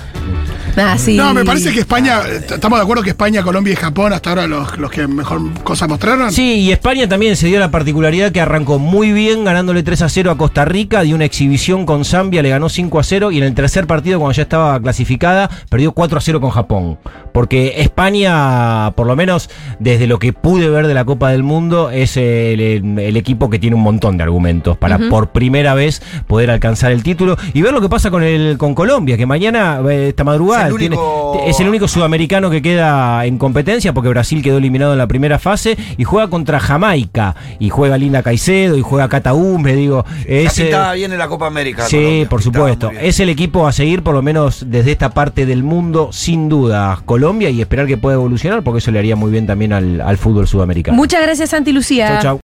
Ah, 0.76 0.96
sí. 0.98 1.16
No, 1.16 1.34
me 1.34 1.44
parece 1.44 1.72
que 1.72 1.80
España, 1.80 2.20
estamos 2.26 2.78
de 2.78 2.82
acuerdo 2.82 3.02
que 3.02 3.10
España, 3.10 3.42
Colombia 3.42 3.72
y 3.72 3.76
Japón 3.76 4.12
hasta 4.12 4.30
ahora 4.30 4.46
los, 4.46 4.78
los 4.78 4.90
que 4.90 5.06
mejor 5.06 5.40
cosas 5.62 5.88
mostraron. 5.88 6.32
Sí, 6.32 6.60
y 6.60 6.72
España 6.72 7.08
también 7.08 7.36
se 7.36 7.46
dio 7.46 7.58
la 7.58 7.70
particularidad 7.70 8.32
que 8.32 8.40
arrancó 8.40 8.78
muy 8.78 9.12
bien 9.12 9.44
ganándole 9.44 9.82
3 9.82 10.02
a 10.02 10.08
0 10.08 10.30
a 10.30 10.38
Costa 10.38 10.64
Rica, 10.64 11.02
dio 11.02 11.16
una 11.16 11.24
exhibición 11.24 11.86
con 11.86 12.04
Zambia, 12.04 12.42
le 12.42 12.50
ganó 12.50 12.68
5 12.68 12.98
a 12.98 13.02
0 13.02 13.30
y 13.30 13.38
en 13.38 13.44
el 13.44 13.54
tercer 13.54 13.86
partido 13.86 14.18
cuando 14.18 14.34
ya 14.34 14.42
estaba 14.42 14.80
clasificada 14.80 15.50
perdió 15.68 15.92
4 15.92 16.18
a 16.18 16.20
0 16.20 16.40
con 16.40 16.50
Japón. 16.50 16.98
Porque 17.32 17.74
España, 17.78 18.92
por 18.96 19.06
lo 19.06 19.16
menos 19.16 19.50
desde 19.78 20.06
lo 20.06 20.18
que 20.18 20.32
pude 20.32 20.68
ver 20.68 20.86
de 20.86 20.94
la 20.94 21.04
Copa 21.04 21.30
del 21.30 21.42
Mundo, 21.42 21.90
es 21.90 22.16
el, 22.16 22.60
el 22.98 23.16
equipo 23.16 23.50
que 23.50 23.58
tiene 23.58 23.76
un 23.76 23.82
montón 23.82 24.16
de 24.16 24.24
argumentos 24.24 24.76
para 24.76 24.98
por 25.08 25.30
primera 25.30 25.74
vez 25.74 26.02
poder 26.26 26.50
alcanzar 26.50 26.92
el 26.92 27.02
título 27.02 27.36
y 27.54 27.62
ver 27.62 27.72
lo 27.72 27.80
que 27.80 27.88
pasa 27.88 28.10
con 28.10 28.22
el 28.22 28.56
con 28.58 28.74
Colombia, 28.74 29.16
que 29.16 29.26
mañana, 29.26 29.80
eh, 29.88 30.08
esta 30.08 30.24
madrugada, 30.24 30.59
Es 30.66 30.72
el 30.72 30.78
tiene- 30.78 30.96
único- 30.96 31.42
es 31.46 31.60
el 31.60 31.68
único 31.68 31.88
sudamericano 31.88 32.50
que 32.50 32.62
queda 32.62 33.24
en 33.24 33.38
competencia 33.38 33.92
porque 33.92 34.08
Brasil 34.10 34.42
quedó 34.42 34.58
eliminado 34.58 34.92
en 34.92 34.98
la 34.98 35.06
primera 35.06 35.38
fase 35.38 35.76
y 35.96 36.04
juega 36.04 36.28
contra 36.28 36.60
Jamaica 36.60 37.34
y 37.58 37.68
juega 37.70 37.96
Linda 37.98 38.22
Caicedo 38.22 38.76
y 38.76 38.82
juega 38.82 39.08
Cata 39.08 39.32
Umbe, 39.34 39.74
digo, 39.74 40.04
es, 40.26 40.44
Casi 40.48 40.62
eh, 40.62 40.64
estaba 40.66 40.92
bien 40.94 41.12
en 41.12 41.18
la 41.18 41.28
Copa 41.28 41.46
América. 41.46 41.84
Sí, 41.86 41.96
Colombia, 41.96 42.28
por 42.28 42.42
supuesto. 42.42 42.90
Es 42.90 43.20
el 43.20 43.28
equipo 43.28 43.66
a 43.66 43.72
seguir 43.72 44.02
por 44.02 44.14
lo 44.14 44.22
menos 44.22 44.64
desde 44.68 44.92
esta 44.92 45.10
parte 45.10 45.46
del 45.46 45.62
mundo, 45.62 46.10
sin 46.12 46.48
duda, 46.48 47.00
Colombia 47.04 47.50
y 47.50 47.60
esperar 47.60 47.86
que 47.86 47.96
pueda 47.96 48.14
evolucionar 48.16 48.62
porque 48.62 48.78
eso 48.78 48.90
le 48.90 48.98
haría 48.98 49.16
muy 49.16 49.30
bien 49.30 49.46
también 49.46 49.72
al, 49.72 50.00
al 50.00 50.16
fútbol 50.18 50.46
sudamericano. 50.48 50.96
Muchas 50.96 51.22
gracias, 51.22 51.50
Santi 51.50 51.72
Lucía. 51.72 52.08
Chau, 52.08 52.22
chau. 52.22 52.38